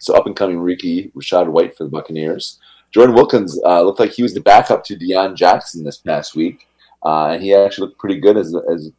[0.00, 2.58] So up and coming rookie Rachaad White for the Buccaneers.
[2.90, 6.68] Jordan Wilkins uh, looked like he was the backup to Deon Jackson this past week,
[7.04, 8.92] uh, and he actually looked pretty good as as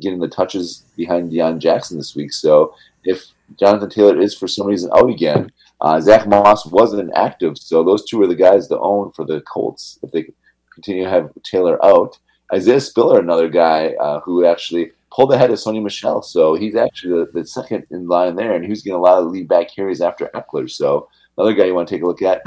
[0.00, 2.32] getting the touches behind Deon Jackson this week.
[2.32, 2.74] So
[3.04, 3.26] if
[3.58, 8.04] Jonathan Taylor is for some reason out again, uh, Zach Moss wasn't active, so those
[8.04, 10.26] two are the guys to own for the Colts if they
[10.74, 12.18] continue to have Taylor out.
[12.52, 17.24] Isaiah Spiller, another guy uh, who actually pulled ahead of Sony Michel, so he's actually
[17.24, 20.00] the, the, second in line there, and he's getting a lot of lead back carries
[20.00, 20.70] after Ekeler.
[20.70, 22.42] So another guy you want to take a look at.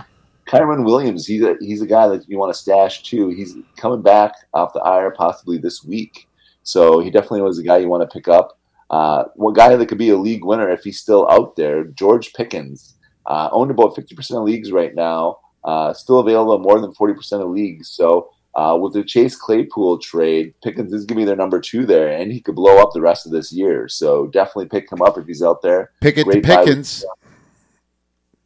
[0.47, 3.29] Kyren Williams, he's a, he's a guy that you want to stash too.
[3.29, 6.27] He's coming back off the IR possibly this week,
[6.64, 8.57] so he definitely was a guy you want to pick up.
[8.89, 12.34] Uh, one guy that could be a league winner if he's still out there, George
[12.34, 12.95] Pickens,
[13.26, 17.41] uh, owned about 50% of leagues right now, uh, still available in more than 40%
[17.41, 17.89] of leagues.
[17.89, 21.86] So uh, with the Chase Claypool trade, Pickens is going to be their number two
[21.86, 23.88] there, and he could blow up the rest of this year.
[23.88, 25.91] So definitely pick him up if he's out there.
[26.01, 27.03] Pick it Great to Pickens.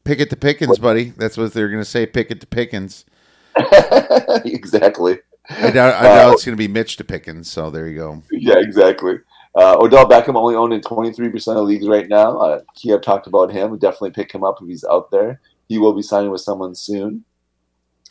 [0.05, 0.82] Pick it to Pickens, what?
[0.82, 1.09] buddy.
[1.09, 2.05] That's what they're going to say.
[2.05, 3.03] Pick it to Pickens.
[4.45, 5.20] exactly.
[5.49, 7.49] I doubt, I doubt uh, it's going to be Mitch to Pickens.
[7.49, 8.23] So there you go.
[8.31, 9.15] Yeah, exactly.
[9.55, 12.37] Uh, Odell Beckham only owned in 23% of leagues right now.
[12.37, 13.77] Uh, Kiev talked about him.
[13.77, 15.41] Definitely pick him up if he's out there.
[15.67, 17.25] He will be signing with someone soon.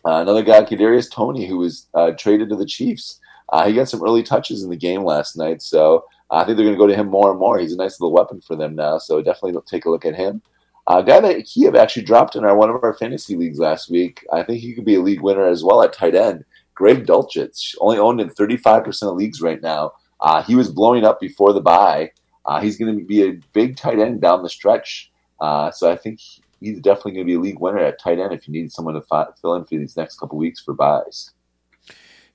[0.05, 3.20] Uh, another guy, Kadarius Toney, who was uh, traded to the Chiefs.
[3.53, 6.66] Uh, he got some early touches in the game last night, so I think they're
[6.66, 7.59] going to go to him more and more.
[7.59, 10.43] He's a nice little weapon for them now, so definitely take a look at him.
[10.89, 14.24] A guy that Kiev actually dropped in our one of our fantasy leagues last week.
[14.32, 16.45] I think he could be a league winner as well at tight end.
[16.77, 19.93] Greg Dulcich, only owned in 35% of leagues right now.
[20.20, 22.12] Uh, he was blowing up before the buy.
[22.45, 25.11] Uh, he's going to be a big tight end down the stretch.
[25.41, 26.20] Uh, so I think
[26.61, 28.95] he's definitely going to be a league winner at tight end if you need someone
[28.95, 31.33] to fi- fill in for these next couple weeks for buys.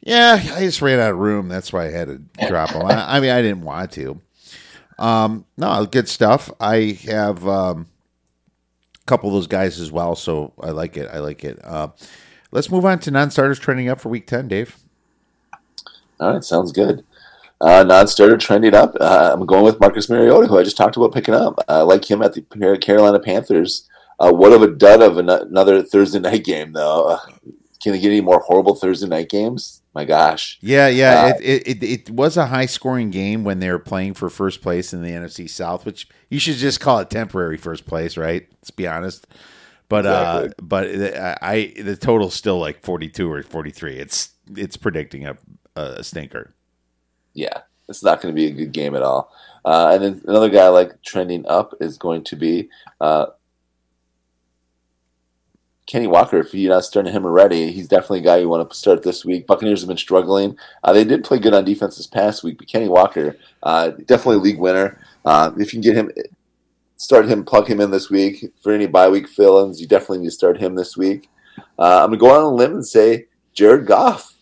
[0.02, 1.48] Yeah, I just ran out of room.
[1.48, 2.84] That's why I had to drop him.
[2.84, 4.20] I, I, mean, I didn't want to.
[4.98, 6.52] Um, no, good stuff.
[6.60, 7.88] I have um,
[9.00, 11.10] a couple of those guys as well, so I like it.
[11.14, 11.64] I like it.
[11.64, 11.90] Uh,
[12.52, 14.78] let's move on to non-starters trending up for Week Ten, Dave.
[16.20, 17.04] All right, sounds good.
[17.60, 18.96] Uh, non-starter trending up.
[19.00, 21.64] Uh, I'm going with Marcus Mariota, who I just talked about picking up.
[21.68, 22.42] I like him at the
[22.82, 23.88] Carolina Panthers.
[24.20, 27.10] Uh, what of a dud of an- another Thursday night game, though.
[27.10, 27.20] Uh,
[27.82, 29.82] can they get any more horrible Thursday night games?
[29.94, 30.58] My gosh.
[30.62, 31.34] Yeah, yeah.
[31.36, 34.62] Uh, it, it, it, was a high scoring game when they were playing for first
[34.62, 38.48] place in the NFC South, which you should just call it temporary first place, right?
[38.52, 39.28] Let's be honest.
[39.92, 40.50] But uh, exactly.
[40.50, 43.98] uh, but I the total's still like forty two or forty three.
[43.98, 45.38] It's it's predicting a,
[45.76, 46.56] a stinker
[47.34, 49.32] yeah, it's not going to be a good game at all.
[49.64, 52.70] Uh, and then another guy like trending up is going to be
[53.00, 53.28] uh,
[55.86, 56.40] Kenny Walker.
[56.40, 59.24] If you're not starting him already, he's definitely a guy you want to start this
[59.24, 59.46] week.
[59.48, 60.58] Buccaneers have been struggling.
[60.84, 64.38] Uh, they did play good on defense this past week, but Kenny Walker, uh, definitely
[64.38, 65.00] league winner.
[65.24, 66.12] Uh, if you can get him,
[67.02, 69.82] start him, plug him in this week for any bye week fill-ins.
[69.82, 71.30] You definitely need to start him this week.
[71.80, 74.36] Uh, I'm gonna go on a limb and say Jared Goff.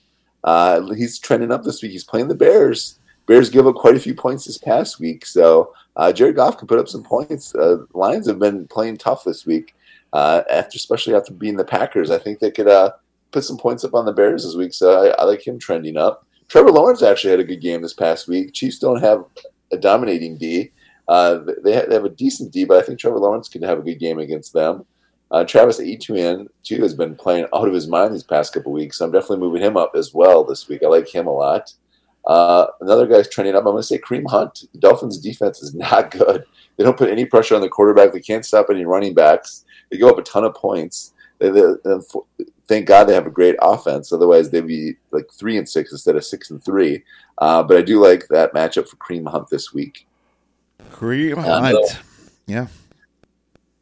[0.43, 1.93] Uh, he's trending up this week.
[1.93, 2.99] He's playing the Bears.
[3.27, 6.67] Bears give up quite a few points this past week, so uh, Jared Goff can
[6.67, 7.55] put up some points.
[7.55, 9.73] Uh, Lions have been playing tough this week,
[10.11, 12.11] uh, after especially after being the Packers.
[12.11, 12.91] I think they could uh,
[13.31, 15.95] put some points up on the Bears this week, so I, I, like him trending
[15.95, 16.25] up.
[16.49, 18.53] Trevor Lawrence actually had a good game this past week.
[18.53, 19.23] Chiefs don't have
[19.71, 20.71] a dominating D.
[21.09, 23.79] Uh, they, have, they have a decent D, but I think Trevor Lawrence could have
[23.79, 24.85] a good game against them.
[25.31, 28.99] Uh, Travis Etienne too has been playing out of his mind these past couple weeks,
[28.99, 30.83] so I'm definitely moving him up as well this week.
[30.83, 31.73] I like him a lot.
[32.27, 33.61] Uh, another guy's trending up.
[33.61, 34.65] I'm going to say Kareem Hunt.
[34.71, 36.45] The Dolphins' defense is not good.
[36.77, 38.13] They don't put any pressure on the quarterback.
[38.13, 39.65] They can't stop any running backs.
[39.89, 41.13] They go up a ton of points.
[41.39, 41.73] They, they,
[42.67, 44.13] thank God they have a great offense.
[44.13, 47.03] Otherwise, they'd be like three and six instead of six and three.
[47.39, 50.05] Uh, but I do like that matchup for Kareem Hunt this week.
[50.91, 51.99] Kareem Hunt,
[52.47, 52.67] yeah.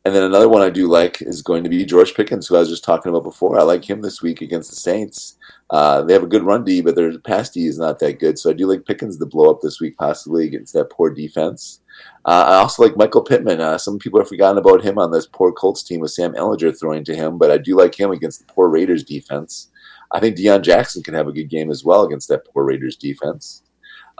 [0.08, 2.60] And then another one I do like is going to be George Pickens, who I
[2.60, 3.60] was just talking about before.
[3.60, 5.36] I like him this week against the Saints.
[5.70, 8.40] Uh, they have a good run D, but their pass D is not that good.
[8.40, 11.82] So I do like Pickens to blow up this week, possibly against that poor defense.
[12.24, 13.60] Uh, I also like Michael Pittman.
[13.60, 16.80] Uh, some people have forgotten about him on this poor Colts team with Sam Ehlinger
[16.80, 19.72] throwing to him, but I do like him against the poor Raiders defense.
[20.12, 22.96] I think Deon Jackson can have a good game as well against that poor Raiders
[22.96, 23.64] defense.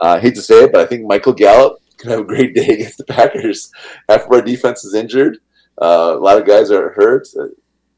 [0.00, 2.54] Uh, I hate to say it, but I think Michael Gallup can have a great
[2.54, 3.70] day against the Packers.
[4.08, 5.38] Half of our defense is injured.
[5.80, 7.28] Uh, a lot of guys are hurt.
[7.38, 7.48] Uh,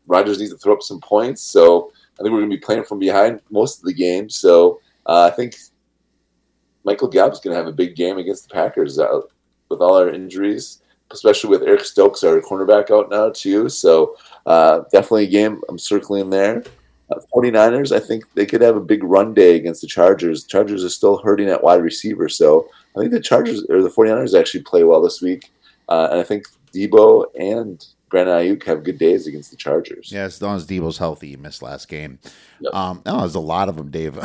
[0.07, 2.84] Rodgers needs to throw up some points, so I think we're going to be playing
[2.84, 4.28] from behind most of the game.
[4.28, 5.57] So uh, I think
[6.84, 9.20] Michael Gallup's going to have a big game against the Packers uh,
[9.68, 13.68] with all our injuries, especially with Eric Stokes, our cornerback, out now too.
[13.68, 16.64] So uh, definitely a game I'm circling there.
[17.34, 20.44] 49ers, I think they could have a big run day against the Chargers.
[20.44, 24.38] Chargers are still hurting at wide receiver, so I think the Chargers or the 49ers
[24.38, 25.51] actually play well this week.
[25.88, 30.11] Uh, and I think Deebo and Brandon Aiyuk have good days against the Chargers.
[30.12, 32.18] Yeah, as long as Deebo's healthy, he missed last game.
[32.61, 32.74] Yep.
[32.74, 34.18] Um, no, there's a lot of them, Dave.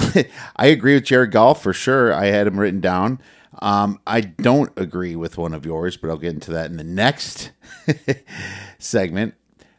[0.55, 2.11] I agree with Jared Goff for sure.
[2.11, 3.19] I had him written down.
[3.59, 6.83] Um, I don't agree with one of yours, but I'll get into that in the
[6.83, 7.51] next
[8.79, 9.35] segment.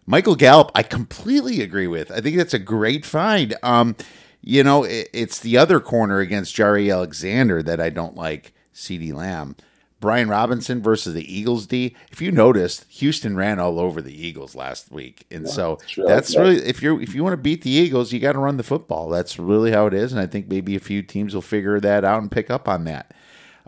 [0.06, 2.10] Michael Gallup, I completely agree with.
[2.10, 3.56] I think that's a great find.
[3.62, 3.96] Um,
[4.40, 8.52] you know, it, it's the other corner against Jaire Alexander that I don't like.
[8.76, 9.56] CeeDee Lamb.
[9.98, 11.96] Brian Robinson versus the Eagles D.
[12.12, 15.96] If you noticed, Houston ran all over the Eagles last week, and yeah, so that's,
[15.96, 16.40] that's yeah.
[16.40, 18.62] really if you if you want to beat the Eagles, you got to run the
[18.62, 19.08] football.
[19.08, 22.04] That's really how it is, and I think maybe a few teams will figure that
[22.04, 23.14] out and pick up on that.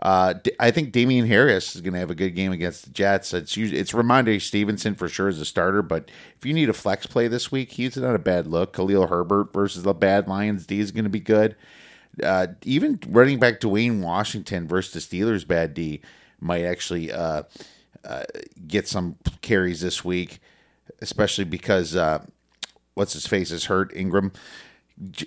[0.01, 3.33] Uh, I think Damien Harris is going to have a good game against the Jets.
[3.33, 6.73] It's usually, it's Rhamondre Stevenson for sure as a starter, but if you need a
[6.73, 8.71] flex play this week, he's not a bad look.
[8.71, 11.57] Khalil Herbert versus the bad Lions D is going to be good.
[12.21, 16.01] Uh, even running back Dwayne Washington versus the Steelers bad D
[16.39, 17.43] might actually uh,
[18.03, 18.23] uh,
[18.67, 20.39] get some carries this week,
[21.01, 22.23] especially because uh,
[22.93, 24.31] what's his face is hurt Ingram.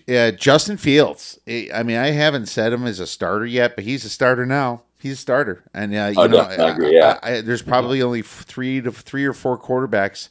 [0.09, 1.39] Uh, Justin Fields.
[1.49, 4.83] I mean, I haven't said him as a starter yet, but he's a starter now.
[4.99, 7.19] He's a starter, and uh, you oh, know, no, I agree, yeah.
[7.23, 10.29] I, I, there's probably only three to three or four quarterbacks.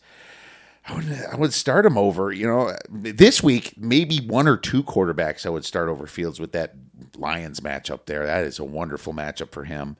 [0.87, 2.31] I would, I would start him over.
[2.31, 6.53] You know, this week maybe one or two quarterbacks I would start over Fields with
[6.53, 6.73] that
[7.15, 8.25] Lions matchup there.
[8.25, 9.97] That is a wonderful matchup for him.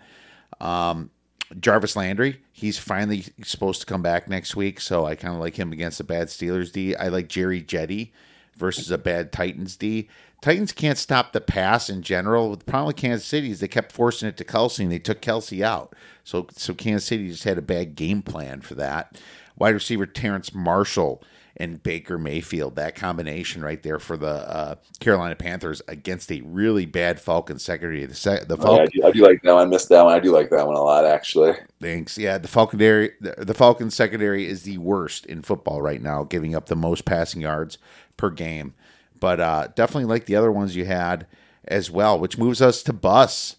[0.60, 1.12] Um,
[1.60, 5.56] Jarvis Landry, he's finally supposed to come back next week, so I kind of like
[5.56, 6.96] him against a bad Steelers D.
[6.96, 8.12] I like Jerry Jeudy
[8.56, 10.08] versus a bad Titans D.
[10.42, 12.56] Titans can't stop the pass in general.
[12.56, 15.22] The problem with Kansas City is they kept forcing it to Kelce and they took
[15.22, 15.96] Kelce out.
[16.24, 19.20] So so Kansas City just had a bad game plan for that.
[19.62, 21.24] Wide receiver Terrace Marshall
[21.56, 22.76] and Baker Mayfield.
[22.78, 28.04] That combination right there for the uh, Carolina Panthers against a really bad Falcon secondary.
[28.08, 29.68] The, se- the Falcon- oh, yeah, I, do, I, do, like that one.
[29.68, 30.16] I missed that one.
[30.16, 31.54] I do like that one a lot, actually.
[31.80, 32.18] Thanks.
[32.18, 36.56] Yeah, the Falconary, the, the Falcon secondary is the worst in football right now, giving
[36.56, 37.78] up the most passing yards
[38.18, 38.74] per game.
[39.20, 41.28] But uh, definitely like the other ones you had
[41.66, 43.58] as well, which moves us to Bus.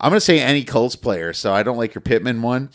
[0.00, 2.70] I'm going to say any Colts player, so I don't like your Pittman one.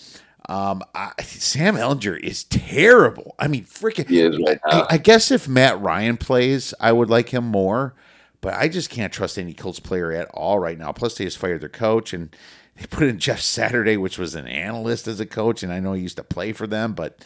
[0.49, 3.35] Um, I, Sam Ehlinger is terrible.
[3.37, 4.47] I mean, freaking.
[4.47, 7.95] Right I, I, guess if Matt Ryan plays, I would like him more,
[8.39, 10.93] but I just can't trust any Colts player at all right now.
[10.93, 12.33] Plus, they just fired their coach and
[12.77, 15.93] they put in Jeff Saturday, which was an analyst as a coach, and I know
[15.93, 17.23] he used to play for them, but.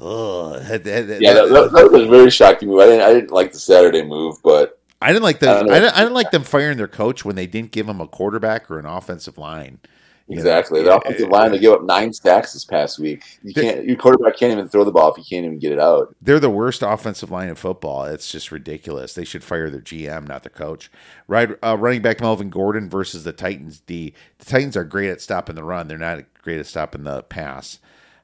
[0.00, 2.78] Ugh, that, that, yeah, that, that, was very shocking move.
[2.78, 5.62] I didn't, I didn't like the Saturday move, but I didn't like the I, I,
[5.62, 8.70] didn't, I didn't like them firing their coach when they didn't give him a quarterback
[8.70, 9.80] or an offensive line.
[10.28, 10.82] Exactly.
[10.82, 13.38] the offensive line they give up nine sacks this past week.
[13.42, 15.80] You can't your quarterback can't even throw the ball if you can't even get it
[15.80, 16.14] out.
[16.20, 18.04] They're the worst offensive line in football.
[18.04, 19.14] It's just ridiculous.
[19.14, 20.90] They should fire their GM, not their coach.
[21.26, 24.12] Right uh, running back Melvin Gordon versus the Titans D.
[24.38, 25.88] The Titans are great at stopping the run.
[25.88, 27.78] They're not great at stopping the pass,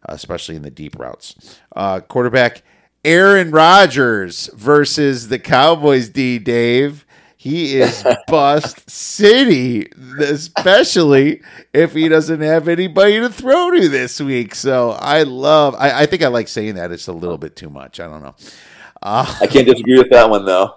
[0.04, 1.58] especially in the deep routes.
[1.74, 2.62] Uh, quarterback
[3.04, 7.03] Aaron Rodgers versus the Cowboys D Dave.
[7.44, 11.42] He is bust city, especially
[11.74, 14.54] if he doesn't have anybody to throw to this week.
[14.54, 15.74] So I love.
[15.74, 16.90] I, I think I like saying that.
[16.90, 18.00] It's a little bit too much.
[18.00, 18.34] I don't know.
[19.02, 20.76] Uh, I can't disagree with that one though.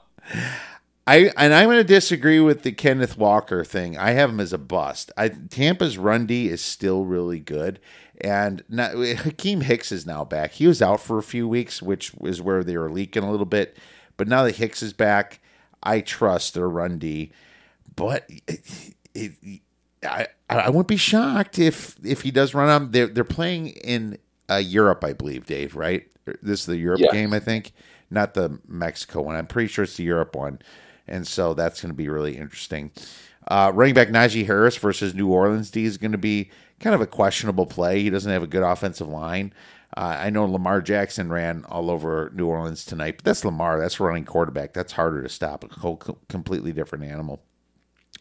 [1.07, 3.97] I and I'm going to disagree with the Kenneth Walker thing.
[3.97, 5.09] I have him as a bust.
[5.15, 7.79] I, Tampa's run D is still really good,
[8.19, 10.51] and now, Akiem Hicks is now back.
[10.51, 13.45] He was out for a few weeks, which is where they were leaking a little
[13.45, 13.77] bit.
[14.17, 15.39] But now that Hicks is back,
[15.83, 17.31] I trust their run D,
[17.95, 19.61] but it, it,
[20.03, 22.91] I I wouldn't be shocked if if he does run them.
[22.91, 24.17] They're they're playing in
[24.49, 25.75] uh, Europe, I believe, Dave.
[25.75, 26.07] Right?
[26.41, 27.11] This is the Europe yeah.
[27.11, 27.71] game, I think,
[28.09, 29.35] not the Mexico one.
[29.35, 30.59] I'm pretty sure it's the Europe one,
[31.07, 32.91] and so that's going to be really interesting.
[33.47, 37.01] Uh, running back Najee Harris versus New Orleans D is going to be kind of
[37.01, 38.03] a questionable play.
[38.03, 39.53] He doesn't have a good offensive line.
[39.97, 43.79] Uh, I know Lamar Jackson ran all over New Orleans tonight, but that's Lamar.
[43.79, 44.71] That's running quarterback.
[44.73, 45.63] That's harder to stop.
[45.63, 45.97] A whole
[46.29, 47.41] completely different animal.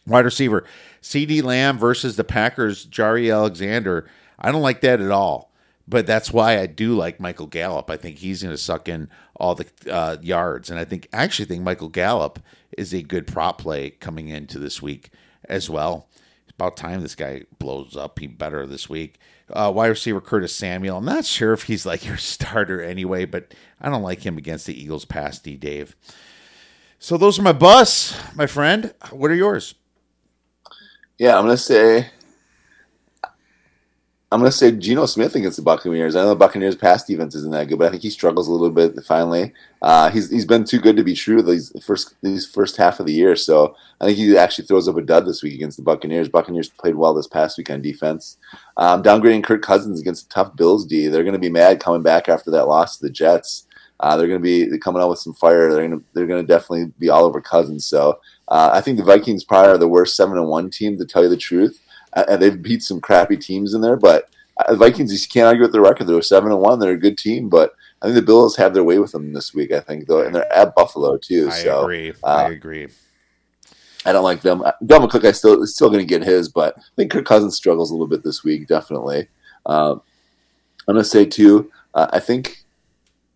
[0.07, 0.63] Wide receiver,
[1.03, 4.09] CeeDee Lamb versus the Packers, Jaire Alexander.
[4.39, 5.53] I don't like that at all,
[5.87, 7.91] but that's why I do like Michael Gallup.
[7.91, 11.45] I think he's going to suck in all the uh, yards, and I think actually
[11.45, 12.39] think Michael Gallup
[12.75, 15.11] is a good prop play coming into this week
[15.47, 16.07] as well.
[16.47, 18.17] It's about time this guy blows up.
[18.17, 19.19] He better this week.
[19.51, 20.97] Uh, wide receiver Curtis Samuel.
[20.97, 24.65] I'm not sure if he's like your starter anyway, but I don't like him against
[24.65, 25.95] the Eagles past D, Dave.
[26.99, 28.93] So those are my bus, my friend.
[29.11, 29.75] What are yours?
[31.17, 32.09] Yeah, I'm gonna say
[34.29, 36.15] I'm going to say Geno Smith against the Buccaneers.
[36.15, 38.51] I know the Buccaneers' pass defense isn't that good, but I think he struggles a
[38.51, 39.53] little bit finally.
[39.81, 43.05] Uh, he's he's been too good to be true these first these first half of
[43.05, 43.37] the year.
[43.37, 46.27] So I think he actually throws up a dud this week against the Buccaneers.
[46.27, 48.37] Buccaneers played well this past week on defense.
[48.75, 51.07] Um, downgrading Kirk Cousins against the tough Bills D.
[51.07, 53.63] They're going to be mad coming back after that loss to the Jets.
[54.01, 55.71] Uh, they're going to be coming out with some fire.
[55.71, 57.85] They're going to they're going to definitely be all over Cousins.
[57.85, 58.19] So
[58.49, 61.23] uh, I think the Vikings probably are the worst seven and one team to tell
[61.23, 61.81] you the truth.
[62.13, 65.63] Uh, they've beat some crappy teams in there, but uh, the Vikings you can't argue
[65.63, 66.07] with their record.
[66.07, 66.79] They're seven and one.
[66.79, 69.53] They're a good team, but I think the Bills have their way with them this
[69.53, 69.71] week.
[69.71, 71.49] I think though, and they're at Buffalo too.
[71.51, 72.11] I so agree.
[72.23, 72.87] uh, I agree.
[74.05, 74.63] I don't like them.
[74.83, 77.57] Dalvin Cook, I still is still going to get his, but I think Kirk Cousins
[77.57, 78.67] struggles a little bit this week.
[78.67, 79.27] Definitely.
[79.65, 80.01] Um,
[80.87, 81.69] I'm going to say too.
[81.93, 82.63] Uh, I think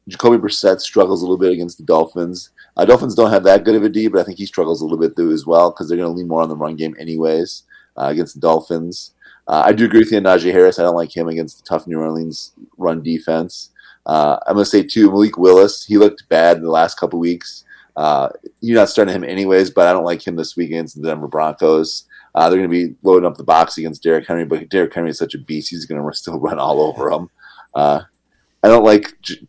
[0.08, 2.52] Jacoby Brissett struggles a little bit against the Dolphins.
[2.78, 4.86] Uh, Dolphins don't have that good of a D, but I think he struggles a
[4.86, 6.96] little bit too as well because they're going to lean more on the run game
[6.98, 7.64] anyways
[7.98, 9.12] uh, against the Dolphins.
[9.48, 10.80] Uh, I do agree with you Najee Harris.
[10.80, 13.72] I don't like him against the tough New Orleans run defense.
[14.06, 15.86] Uh, I'm going to say too Malik Willis.
[15.86, 17.66] He looked bad in the last couple weeks.
[17.96, 18.30] Uh,
[18.62, 21.28] you're not starting him anyways, but I don't like him this week against the Denver
[21.28, 22.06] Broncos.
[22.34, 25.10] Uh, they're going to be loading up the box against Derrick Henry, but Derrick Henry
[25.10, 27.30] is such a beast; he's going to still run all over them.
[27.74, 28.02] Uh,
[28.64, 29.48] I don't like J-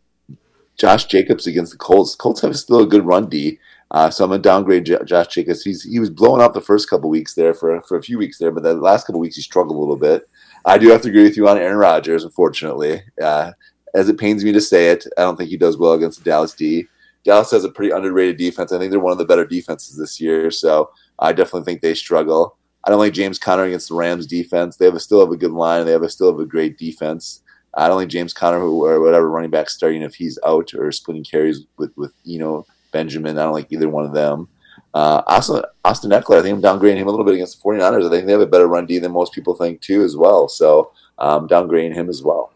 [0.76, 2.14] Josh Jacobs against the Colts.
[2.14, 3.58] Colts have still a good run D,
[3.92, 5.62] uh, so I'm to downgrade J- Josh Jacobs.
[5.62, 8.38] He's he was blowing up the first couple weeks there for for a few weeks
[8.38, 10.28] there, but the last couple weeks he struggled a little bit.
[10.64, 13.02] I do have to agree with you on Aaron Rodgers, unfortunately.
[13.22, 13.52] Uh,
[13.94, 16.24] as it pains me to say it, I don't think he does well against the
[16.24, 16.86] Dallas D.
[17.24, 18.72] Dallas has a pretty underrated defense.
[18.72, 21.94] I think they're one of the better defenses this year, so I definitely think they
[21.94, 22.56] struggle.
[22.84, 24.76] I don't like James Conner against the Rams defense.
[24.76, 25.84] They have a, still have a good line.
[25.84, 27.42] They have a, still have a great defense.
[27.74, 31.24] I don't like James Conner or whatever running back starting if he's out or splitting
[31.24, 33.38] carries with with you know Benjamin.
[33.38, 34.48] I don't like either one of them.
[34.94, 38.06] Uh, Austin, Austin Ekeler, I think I'm downgrading him a little bit against the 49ers.
[38.06, 40.48] I think they have a better run D than most people think too as well.
[40.48, 42.52] So um, downgrading him as well.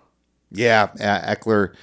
[0.50, 1.74] Yeah, uh, Ekeler.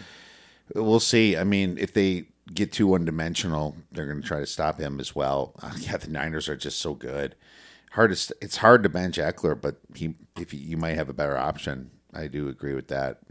[0.76, 1.36] We'll see.
[1.36, 5.00] I mean, if they get too one dimensional, they're going to try to stop him
[5.00, 5.54] as well.
[5.62, 7.36] Uh, yeah, the Niners are just so good.
[7.92, 11.92] Hardest, it's hard to bench Ekeler, but he if you might have a better option.
[12.14, 13.22] I do agree with that.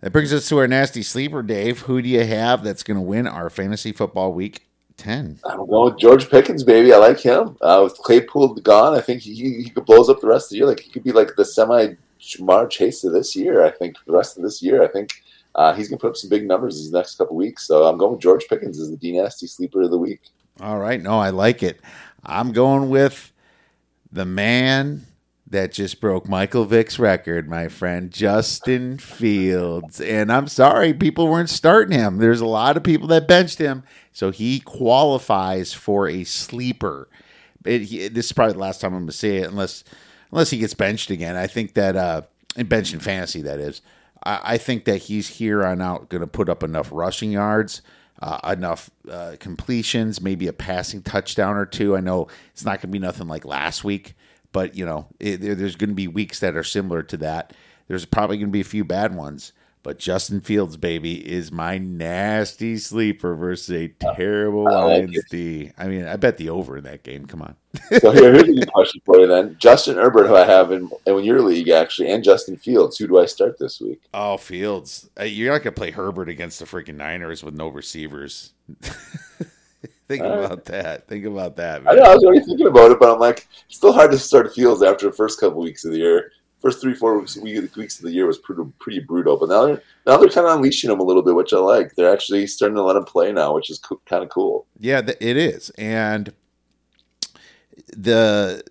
[0.00, 1.80] That brings us to our nasty sleeper, Dave.
[1.80, 5.38] Who do you have that's going to win our fantasy football week ten?
[5.44, 6.92] I'm going with George Pickens, baby.
[6.92, 7.56] I like him.
[7.60, 10.56] Uh, with Claypool gone, I think he, he could blows up the rest of the
[10.56, 10.66] year.
[10.66, 13.62] Like he could be like the semi Ja'Marr Chase of this year.
[13.62, 15.10] I think the rest of this year, I think
[15.54, 17.66] uh, he's going to put up some big numbers these next couple weeks.
[17.66, 20.22] So I'm going with George Pickens as the D Nasty sleeper of the week.
[20.60, 21.00] All right.
[21.00, 21.80] No, I like it.
[22.24, 23.32] I'm going with
[24.12, 25.06] the man
[25.50, 30.00] that just broke Michael Vick's record, my friend, Justin Fields.
[30.00, 32.18] And I'm sorry, people weren't starting him.
[32.18, 33.82] There's a lot of people that benched him.
[34.12, 37.08] So he qualifies for a sleeper.
[37.64, 39.84] It, he, this is probably the last time I'm going to say it, unless
[40.30, 41.36] unless he gets benched again.
[41.36, 42.22] I think that, uh,
[42.56, 43.82] in bench and fantasy, that is.
[44.24, 47.82] I, I think that he's here on out going to put up enough rushing yards.
[48.22, 51.96] Uh, enough uh, completions, maybe a passing touchdown or two.
[51.96, 54.12] I know it's not going to be nothing like last week,
[54.52, 57.52] but you know it, there's going to be weeks that are similar to that.
[57.88, 61.78] There's probably going to be a few bad ones, but Justin Fields, baby, is my
[61.78, 65.72] nasty sleeper versus a terrible I Lions like D.
[65.78, 67.24] I mean, I bet the over in that game.
[67.24, 67.56] Come on.
[67.98, 69.56] so here, here's a good question for you then.
[69.58, 72.98] Justin Herbert, who I have in, in your league actually, and Justin Fields.
[72.98, 74.02] Who do I start this week?
[74.12, 75.08] Oh, Fields.
[75.18, 78.52] Uh, you're not gonna play Herbert against the freaking Niners with no receivers.
[80.10, 81.06] Think All about that.
[81.06, 81.84] Think about that.
[81.84, 81.92] Man.
[81.92, 82.10] I know.
[82.10, 84.82] I was already thinking about it, but I'm like, it's still hard to start Fields
[84.82, 88.10] after the first couple weeks of the year first three four weeks, weeks of the
[88.10, 89.36] year was pretty pretty brutal.
[89.36, 91.94] But now they're now they're kind of unleashing him a little bit, which I like.
[91.94, 94.66] They're actually starting to let him play now, which is co- kind of cool.
[94.80, 96.32] Yeah, it is, and
[97.96, 98.64] the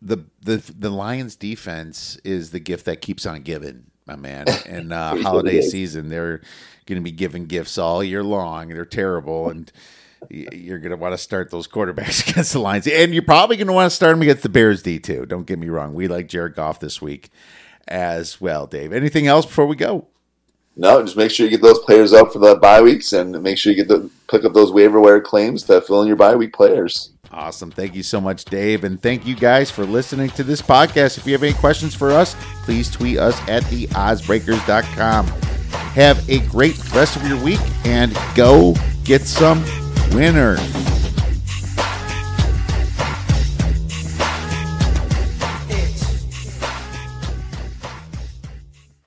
[0.00, 4.46] the the the Lions defense is the gift that keeps on giving, my man.
[4.66, 6.42] And uh, holiday season, they're
[6.86, 8.68] going to be giving gifts all year long.
[8.68, 9.70] They're terrible and
[10.28, 12.86] you're going to want to start those quarterbacks against the Lions.
[12.86, 15.26] And you're probably going to want to start them against the Bears D too.
[15.26, 15.94] Don't get me wrong.
[15.94, 17.30] We like Jared Goff this week
[17.88, 18.92] as well, Dave.
[18.92, 20.08] Anything else before we go?
[20.76, 23.58] No, just make sure you get those players up for the bye weeks and make
[23.58, 26.36] sure you get the pick up those waiver wire claims to fill in your bye
[26.36, 27.10] week players.
[27.32, 27.70] Awesome.
[27.70, 28.84] Thank you so much, Dave.
[28.84, 31.18] And thank you guys for listening to this podcast.
[31.18, 35.26] If you have any questions for us, please tweet us at theoddsbreakers.com.
[35.26, 39.62] Have a great rest of your week and go get some
[40.14, 40.89] winners.